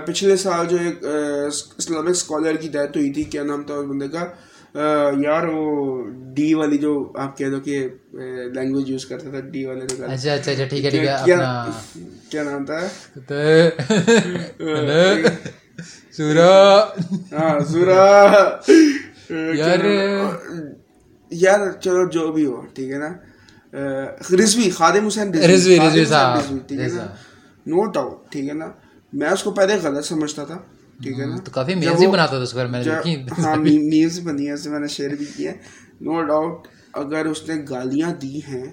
پچھلے 0.08 0.36
سال 0.38 0.66
جو 0.68 0.78
ایک 0.86 1.04
اسلامک 1.78 2.10
اسکالر 2.10 2.56
کی 2.56 2.68
ڈیتھ 2.68 2.98
ہوئی 2.98 3.12
تھی 3.14 3.24
کیا 3.24 3.44
نام 3.44 3.64
تھا 3.64 3.74
اس 3.74 3.86
بندے 3.86 4.08
کا؟ 4.08 4.26
یار 5.22 5.44
وہ 5.44 6.04
ڈی 6.36 6.54
والی 6.54 6.78
جو 6.78 7.14
آپ 7.16 7.38
کہہ 7.38 7.46
دو 7.46 7.60
کہ 7.60 7.88
لینگویج 8.54 8.90
یوز 8.90 9.06
کرتا 9.06 9.30
تھا 9.30 9.40
ڈی 9.40 9.66
والے 9.66 9.86
اچھا 10.06 10.34
اچھا 10.34 10.52
اچھا 10.52 10.66
ٹھیک 10.66 10.86
ہے 10.86 10.90
ٹھیک 10.90 11.02
ہے 11.02 11.36
کیا 12.30 12.44
نام 12.44 12.66
تھا؟ 12.66 12.80
یار 19.56 19.86
یار 21.32 21.72
چلو 21.74 22.06
جو 22.10 22.32
بھی 22.32 22.46
ہو 22.46 22.62
ٹھیک 22.74 22.92
ہے 22.92 22.98
نا 22.98 23.10
رضوی 24.34 24.70
خادم 24.70 25.06
حسین 25.08 25.34
رضوی 25.46 25.80
رضوی 25.80 26.06
صاحب 26.06 26.68
ٹھیک 26.68 26.80
ہے 26.80 26.88
نا 26.88 27.06
نو 27.66 27.86
ڈاؤٹ 27.92 28.32
ٹھیک 28.32 28.50
ہے 28.50 28.54
نا 28.54 28.68
میں 29.14 29.30
اس 29.30 29.44
کو 29.44 29.52
پہلے 29.52 29.78
غلط 29.84 30.06
سمجھتا 30.06 30.44
تھا 30.44 30.58
ٹھیک 31.04 31.20
ہے 31.20 31.26
نا 31.26 31.38
تو 31.38 31.52
کافی 31.52 31.76
میلز 31.76 32.02
ہی 32.02 32.08
بناتا 32.08 32.32
تھا 32.32 32.44
اس 32.44 32.54
پر 32.54 32.68
میں 32.68 32.84
ہاں 33.40 33.56
میلز 33.56 34.20
بنی 34.20 34.50
ہے 34.50 34.70
میں 34.70 34.80
نے 34.80 34.88
شیئر 34.88 35.16
بھی 35.16 35.26
کیا 35.38 35.52
نو 36.02 36.22
ڈاؤٹ 36.24 36.68
اگر 36.94 37.26
اس 37.26 37.48
نے 37.48 37.56
گالیاں 37.70 38.14
دی 38.22 38.40
ہیں 38.48 38.66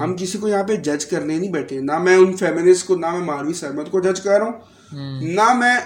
ہم 0.00 0.16
کسی 0.16 0.38
کو 0.38 0.48
یہاں 0.48 0.62
پہ 0.62 0.76
جج 0.76 1.06
کرنے 1.06 1.36
نہیں 1.38 1.52
بیٹھے 1.52 1.80
نہ 1.80 1.98
میں 1.98 2.16
ان 2.16 2.36
فیمنسٹ 2.36 2.86
کو 2.86 2.96
نہ 2.96 3.10
میں 3.10 3.24
ماروی 3.24 3.52
سرمد 3.52 3.90
کو 3.90 4.00
جج 4.00 4.20
کر 4.20 4.38
رہا 4.38 4.46
ہوں 4.46 5.34
نہ 5.34 5.52
میں 5.52 5.76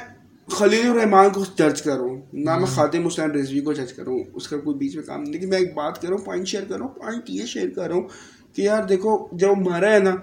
خلیل 0.50 0.86
الرحمان 0.90 1.30
کو 1.30 1.44
جج 1.56 1.82
کر 1.82 1.92
رہا 1.92 2.00
ہوں 2.00 2.20
نہ 2.32 2.56
میں 2.56 2.66
خاتم 2.66 3.06
حسین 3.06 3.30
رضوی 3.30 3.60
کو 3.60 3.72
جج 3.72 3.92
کر 3.92 4.04
رہا 4.04 4.12
ہوں 4.12 4.24
اس 4.34 4.48
کا 4.48 4.56
کوئی 4.56 4.76
بیچ 4.76 4.96
میں 4.96 5.04
کام 5.04 5.22
نہیں، 5.22 5.32
لیکن 5.32 5.48
میں 5.48 5.58
ایک 5.58 5.74
بات 5.74 6.00
کر 6.00 6.08
رہا 6.08 6.16
ہوں 6.16 6.24
پوائنٹ 6.24 6.48
شیئر 6.48 6.64
کر 6.64 6.76
رہا 6.78 6.86
ہوں 6.86 6.94
پوائنٹ 6.94 7.30
یہ 7.30 7.46
شیئر 7.46 7.68
کر 7.68 7.88
رہا 7.88 7.94
ہوں 7.94 8.08
کہ 8.54 8.62
یار 8.62 8.84
دیکھو، 8.84 9.28
جب 9.32 9.48
مرا 9.56 9.92
ہے 9.92 9.98
نا، 9.98 10.14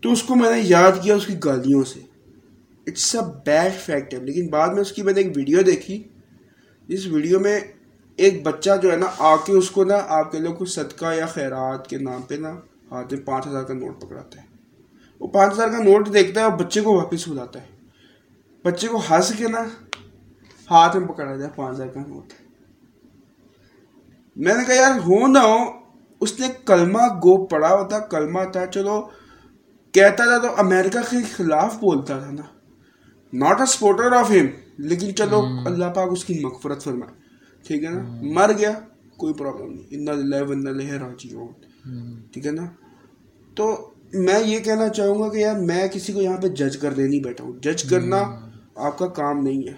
تو 0.00 0.12
اس 0.12 0.22
کو 0.22 0.34
میں 0.34 0.50
نے 0.50 0.60
یاد 0.60 0.92
کیا 1.02 1.14
اس 1.14 1.26
کی 1.26 1.34
گالیوں 1.44 1.84
سے۔ 1.84 2.00
اٹس 2.86 3.14
اے 3.14 3.22
بیڈ 3.46 3.72
فیکٹ 3.84 4.14
ہے، 4.14 4.18
لیکن 4.18 4.48
بعد 4.48 4.68
میں 4.68 4.80
اس 4.80 4.92
کی 4.92 5.02
میں 5.02 5.12
نے 5.12 5.20
ایک 5.20 5.36
ویڈیو 5.36 5.62
دیکھی۔ 5.62 6.02
جس 6.88 7.06
ویڈیو 7.06 7.40
میں 7.40 7.60
ایک 8.16 8.42
بچہ 8.42 8.70
جو 8.82 8.92
ہے 8.92 8.96
نا 8.96 9.06
آ 9.18 9.36
کے 9.36 9.52
اس 9.52 9.70
کو 9.70 9.84
نا، 9.84 9.98
آپ 10.08 10.32
کے 10.32 10.38
لوگ 10.38 10.54
کو 10.54 10.64
صدقہ 10.64 11.14
یا 11.14 11.26
خیرات 11.26 11.88
کے 11.88 11.98
نام 11.98 12.22
پہ 12.22 12.34
نا، 12.34 12.54
ہاتھ 12.90 13.14
میں 13.14 13.22
پانچ 13.22 13.46
ہزار 13.46 13.62
کا 13.62 13.74
نوٹ 13.74 14.00
پکڑاتا 14.02 14.40
ہے۔ 14.40 14.46
وہ 15.20 15.28
پانچ 15.28 15.52
ہزار 15.52 15.68
کا 15.68 15.78
نوٹ 15.78 16.12
دیکھتا 16.14 16.40
ہے 16.40 16.44
اور 16.44 16.58
بچے 16.58 16.80
کو 16.80 16.94
واپس 16.94 17.28
ہو 17.28 17.34
جاتا 17.34 17.62
ہے۔ 17.62 17.75
بچے 18.66 18.88
کو 18.88 19.02
ہنس 19.10 19.32
کے 19.38 19.48
نا 19.48 19.64
ہاتھ 20.70 20.96
میں 20.96 21.08
پکڑا 21.08 21.36
جائے 21.36 21.50
پانچ 21.56 21.74
ہزار 21.74 21.86
کا 21.86 22.00
نوٹ۔ 22.00 22.32
میں 24.36 24.54
نے 24.54 24.64
کہا 24.64 24.74
یار 24.74 24.98
ہو 24.98 25.26
نہ 25.26 25.38
ہو 25.38 25.56
اس 26.20 26.40
نے 26.40 26.46
کلمہ 26.66 26.98
گو 26.98 27.46
پڑا 27.46 27.68
ہوا 27.68 27.86
تھا 27.86 27.98
کلمہ 27.98 28.40
تھا 28.52 28.66
چلو۔ 28.66 29.08
کہتا 29.92 30.24
تھا 30.24 30.38
تو 30.38 30.54
امریکہ 30.58 30.98
کے 31.10 31.16
خلاف 31.36 31.74
بولتا 31.74 32.18
تھا 32.18 32.30
نا۔ 32.30 32.42
ناٹ 33.32 33.60
اے 33.60 33.66
سپورٹر 33.66 34.12
آف 34.12 34.30
ہم 34.30 34.46
لیکن 34.78 35.14
چلو 35.14 35.42
اللہ 35.66 35.84
پاک 35.84 36.08
اس 36.12 36.24
کی 36.24 36.38
مغفرت 36.44 36.82
فرمائے۔ 36.82 37.12
ٹھیک 37.66 37.84
ہے 37.84 37.90
نا؟ 37.90 38.20
مر 38.22 38.52
گیا 38.58 38.72
کوئی 39.16 39.34
پرابلم 39.34 39.72
نہیں۔ 39.72 39.86
ان 39.90 40.04
لہ 40.30 40.92
راجی 40.92 41.28
ٹھیک 42.32 42.46
ہے 42.46 42.52
نا؟ 42.52 42.66
تو 43.54 43.90
میں 44.14 44.40
یہ 44.40 44.58
کہنا 44.58 44.88
چاہوں 44.88 45.18
گا 45.18 45.28
کہ 45.28 45.38
یار 45.38 45.54
میں 45.54 45.88
کسی 45.88 46.12
کو 46.12 46.22
یہاں 46.22 46.36
پہ 46.36 46.48
جج 46.48 46.76
کرنے 46.76 47.06
نہیں 47.08 47.20
بیٹھا 47.20 47.44
ہوں۔ 47.44 47.52
جج 47.52 47.90
کرنا 47.90 48.45
آپ 48.76 48.98
کا 48.98 49.06
کام 49.06 49.38
نہیں 49.42 49.68
ہے۔ 49.68 49.72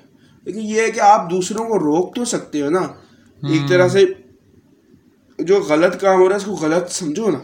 لیکن 0.44 0.60
یہ 0.62 0.80
ہے 0.80 0.90
کہ 0.90 1.00
آپ 1.00 1.30
دوسروں 1.30 1.64
کو 1.68 1.78
روک 1.78 2.14
تو 2.14 2.24
سکتے 2.24 2.62
ہو 2.62 2.70
نا۔ 2.70 2.80
ایک 3.48 3.68
طرح 3.68 3.88
سے 3.88 4.04
جو 5.38 5.60
غلط 5.60 6.00
کام 6.00 6.20
ہو 6.20 6.24
رہا 6.24 6.32
ہے 6.32 6.36
اس 6.36 6.44
کو 6.44 6.52
غلط 6.52 6.90
سمجھو 6.90 7.30
نا۔ 7.30 7.38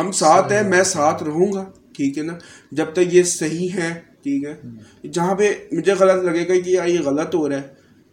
ہم 0.00 0.12
ساتھ 0.12 0.52
ہیں 0.52 0.62
میں 0.62 0.82
ساتھ 0.82 1.22
رہوں 1.22 1.52
گا 1.52 1.64
ٹھیک 1.96 2.18
ہے 2.18 2.22
نا۔ 2.22 2.32
جب 2.72 2.84
تک 2.92 3.14
یہ 3.14 3.22
صحیح 3.22 3.68
ہے 3.74 4.00
ٹھیک 4.22 4.44
ہے۔ 4.44 4.60
جہاں 5.08 5.34
پہ 5.34 5.52
مجھے 5.72 5.92
غلط 5.92 6.24
لگے 6.24 6.48
گا 6.48 6.64
کہ 6.64 6.70
یار 6.70 6.86
یہ 6.86 7.00
غلط 7.00 7.34
ہو 7.34 7.48
رہا 7.48 7.56
ہے۔ 7.56 7.62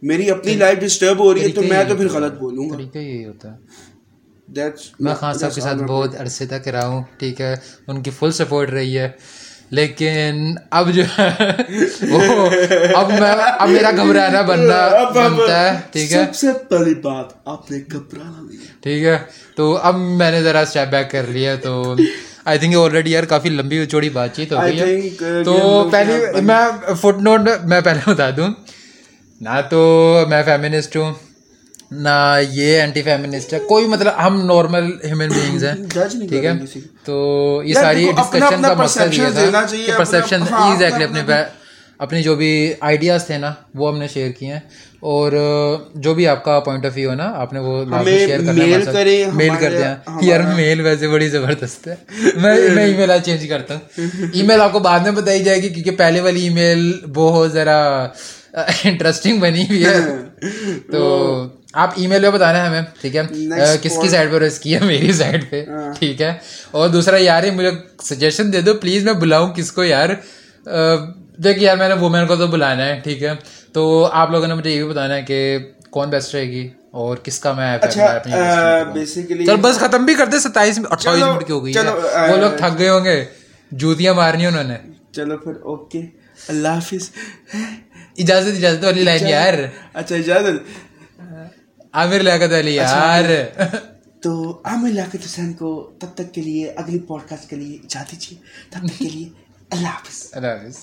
میری 0.02 0.30
اپنی 0.30 0.54
لائف 0.54 0.78
ڈسٹرب 0.78 1.18
ہو 1.18 1.34
رہی 1.34 1.42
ہے 1.42 1.48
تو 1.48 1.62
میں 1.62 1.84
تو 1.84 1.96
پھر 1.96 2.08
غلط 2.08 2.32
بولوں 2.32 2.70
گا۔ 2.70 2.98
یہی 2.98 3.24
ہوتا 3.24 3.54
ہے۔ 3.54 3.58
میں 5.00 5.14
خان 5.14 5.34
صاحب 5.34 5.54
کے 5.54 5.60
ساتھ 5.60 5.76
بہت 5.76 6.20
عرصے 6.20 6.46
تک 6.46 6.68
رہا 6.68 6.86
ہوں 6.86 7.02
ٹھیک 7.18 7.40
ہے۔ 7.40 7.54
ان 7.86 8.02
کی 8.02 8.10
فل 8.10 8.30
سپورٹ 8.30 8.70
رہی 8.70 8.98
ہے۔ 8.98 9.10
لیکن 9.74 10.54
اب 10.70 10.90
جو 10.92 11.02
ہے 11.18 11.28
اب 12.94 13.10
میں 13.20 13.30
اب 13.58 13.68
میرا 13.68 13.90
گھبرانا 13.90 14.40
بننا 14.42 14.88
بنتا 15.14 15.58
ہے 15.64 15.80
ٹھیک 15.92 16.12
ہے؟ 16.12 16.24
سب 16.24 16.34
سے 16.34 16.46
پہلی 16.68 16.94
بات 16.94 17.24
آپ 17.44 17.70
نے 17.70 17.78
گھبرانا 17.92 18.42
نہیں 18.42 18.82
ٹھیک 18.82 19.04
ہے؟ 19.04 19.18
تو 19.56 19.76
اب 19.82 19.98
میں 19.98 20.30
نے 20.30 20.42
ذرا 20.42 20.60
اسٹیپ 20.60 20.88
بیک 20.90 21.10
کر 21.10 21.26
لیا 21.26 21.54
تو 21.54 21.94
آئی 22.44 22.58
تھنک 22.58 22.76
آلریڈی 22.76 23.10
یار 23.10 23.24
کافی 23.24 23.48
لمبی 23.48 23.86
چوڑی 23.86 24.08
بات 24.08 24.34
چیت 24.36 24.52
ہو 24.52 24.62
گئی 24.62 24.80
ہے۔ 24.80 25.10
تو 25.44 25.88
پہلی 25.92 26.40
میں 26.40 26.94
فٹ 26.94 27.20
نوٹ 27.20 27.40
میں 27.64 27.80
پہلے 27.80 28.10
بتا 28.10 28.30
دوں۔ 28.36 28.48
نہ 29.40 29.60
تو 29.70 29.80
میں 30.28 30.42
فیمنسٹ 30.42 30.96
ہوں۔ 30.96 31.12
نہ 32.02 32.38
یہ 32.50 32.80
اینٹی 32.80 33.02
فیمنسٹ 33.02 33.54
ہے 33.54 33.58
کوئی 33.58 33.86
مطلب 33.86 34.12
ہم 34.26 34.46
نارمل 34.46 34.84
ہیومن 35.04 35.28
بینگز 35.28 35.64
ہیں 35.64 35.74
ٹھیک 36.28 36.44
ہے؟ 36.44 36.52
تو 37.04 37.62
یہ 37.64 37.74
ساری 37.74 38.10
ڈسکشن 38.16 38.62
کا 38.62 38.74
مقصد 38.74 39.14
یہ 39.14 39.50
تھا 39.50 39.64
کہ 39.86 39.92
پرسیپشن 39.98 40.42
ایگزیکٹلی 40.42 41.04
اپنے 41.04 41.42
اپنی 41.98 42.22
جو 42.22 42.36
بھی 42.36 42.74
آئیڈیاز 42.80 43.26
تھے 43.26 43.38
نا 43.38 43.52
وہ 43.74 43.92
ہم 43.92 43.98
نے 43.98 44.08
شیئر 44.08 44.30
کیے 44.30 44.52
ہیں۔ 44.52 44.60
اور 45.00 45.32
جو 45.94 46.14
بھی 46.14 46.26
آپ 46.28 46.44
کا 46.44 46.60
پوائنٹ 46.60 46.86
آف 46.86 46.92
ویو 46.94 47.10
ہے 47.10 47.16
نا 47.16 47.32
آپ 47.34 47.52
نے 47.52 47.58
وہ 47.58 47.84
شیئر 48.04 48.40
کرنا 48.40 48.52
میل 49.32 49.54
کر 49.60 49.70
دیا 49.70 49.96
یار 50.22 50.40
میل 50.40 50.80
ویسے 50.80 51.08
بڑی 51.08 51.28
زبردست 51.28 51.88
ہے۔ 51.88 51.94
میں 52.36 52.70
میں 52.74 52.84
ای 52.84 52.94
میل 52.94 53.10
آج 53.10 53.24
چینج 53.24 53.46
کرتا 53.48 53.74
ہوں۔ 53.74 54.00
ای 54.32 54.42
میل 54.42 54.60
آپ 54.60 54.72
کو 54.72 54.78
بعد 54.78 55.00
میں 55.00 55.10
بتائی 55.10 55.44
جائے 55.44 55.62
گی 55.62 55.68
کیونکہ 55.68 55.90
پہلے 55.90 56.20
والی 56.20 56.42
ای 56.42 56.48
میل 56.48 56.92
بہت 57.14 57.52
ذرا 57.52 58.08
انٹرسٹنگ 58.84 59.38
بنی 59.38 59.62
ہوئی 59.62 59.84
ہے۔ 59.84 59.98
تو 60.92 61.46
آپ 61.74 61.90
ای 61.96 62.06
میل 62.06 62.22
پہ 62.22 62.30
بتانا 62.30 62.62
ہے 62.62 62.66
ہمیں 62.66 62.80
ٹھیک 63.00 63.16
ہے؟ 63.16 63.22
کس 63.82 63.92
کی 64.02 64.08
سائڈ 64.08 64.30
پہ 64.30 64.38
رس 64.38 64.58
کی 64.58 64.74
ہے؟ 64.74 64.80
میری 64.80 65.12
سائڈ 65.12 65.50
پہ 65.50 65.64
ٹھیک 65.98 66.22
ہے؟ 66.22 66.32
اور 66.70 66.88
دوسرا 66.88 67.16
یار 67.20 67.42
مجھے 67.54 67.70
سجیشن 68.02 68.52
دے 68.52 68.60
دو 68.60 68.74
پلیز 68.74 69.04
میں 69.04 69.12
بلاؤں 69.12 69.52
کس 69.54 69.72
کو 69.72 69.84
یار؟ 69.84 70.08
دیکھ 71.36 71.58
یار 71.58 71.76
میں 71.76 71.88
نے 71.88 71.94
وومین 71.94 72.26
کو 72.26 72.36
تو 72.36 72.46
بلانا 72.46 72.86
ہے 72.86 73.00
ٹھیک 73.02 73.22
ہے؟ 73.22 73.32
تو 73.72 74.08
آپ 74.12 74.30
لوگوں 74.30 74.46
نے 74.46 74.54
مجھے 74.54 74.70
یہ 74.70 74.82
بھی 74.82 74.90
بتانا 74.90 75.14
ہے 75.14 75.22
کہ 75.22 75.58
کون 75.90 76.10
بیسٹ 76.10 76.34
رہے 76.34 76.46
گی 76.48 76.68
اور 76.90 77.16
کس 77.16 77.38
کا 77.38 77.52
میں 77.52 77.78
چل 79.46 79.56
بس 79.56 79.76
ختم 79.76 80.04
بھی 80.04 80.14
کرتے 80.14 80.38
ستائیس 80.38 80.80
اٹھائیس 80.90 81.22
منٹ 81.22 81.46
کی 81.46 81.52
ہو 81.52 81.64
گئی 81.64 81.72
وہ 82.30 82.36
لوگ 82.36 82.56
تھک 82.56 82.78
گئے 82.78 82.88
ہوں 82.88 83.04
گے 83.04 83.24
جوتیاں 83.70 84.14
مارنی 84.14 84.46
انہوں 84.46 84.64
نے۔ 84.64 84.76
چلو 85.12 85.36
پھر 85.36 85.52
اوکے 85.62 86.02
اللہ 86.48 86.68
حافظ۔ 86.68 87.10
اجازت 88.18 88.56
اجازت 88.56 88.84
والی 88.84 89.02
لائن 89.02 89.28
یار۔ 89.28 89.54
اچھا 89.94 90.16
اجازت۔ 90.16 90.56
عامر 91.94 92.18
لیاقت 92.18 92.52
علی 92.52 92.74
یار 92.74 93.24
تو 94.22 94.32
عامر 94.64 94.88
لیاقت 94.88 95.24
حسین 95.24 95.52
کو 95.52 95.70
تب 96.00 96.14
تک 96.14 96.32
کے 96.34 96.42
لیے 96.42 96.72
اگلی 96.76 96.98
پوڈ 96.98 97.20
کاسٹ 97.28 97.50
کے 97.50 97.56
لیے 97.56 97.76
اجازت 97.84 98.12
دیجیے 98.12 98.38
تب 98.70 98.86
تک 98.86 98.98
کے 98.98 99.08
لیے 99.08 99.28
اللہ 99.70 99.88
حافظ 99.88 100.28
اللہ 100.32 100.46
حافظ 100.46 100.78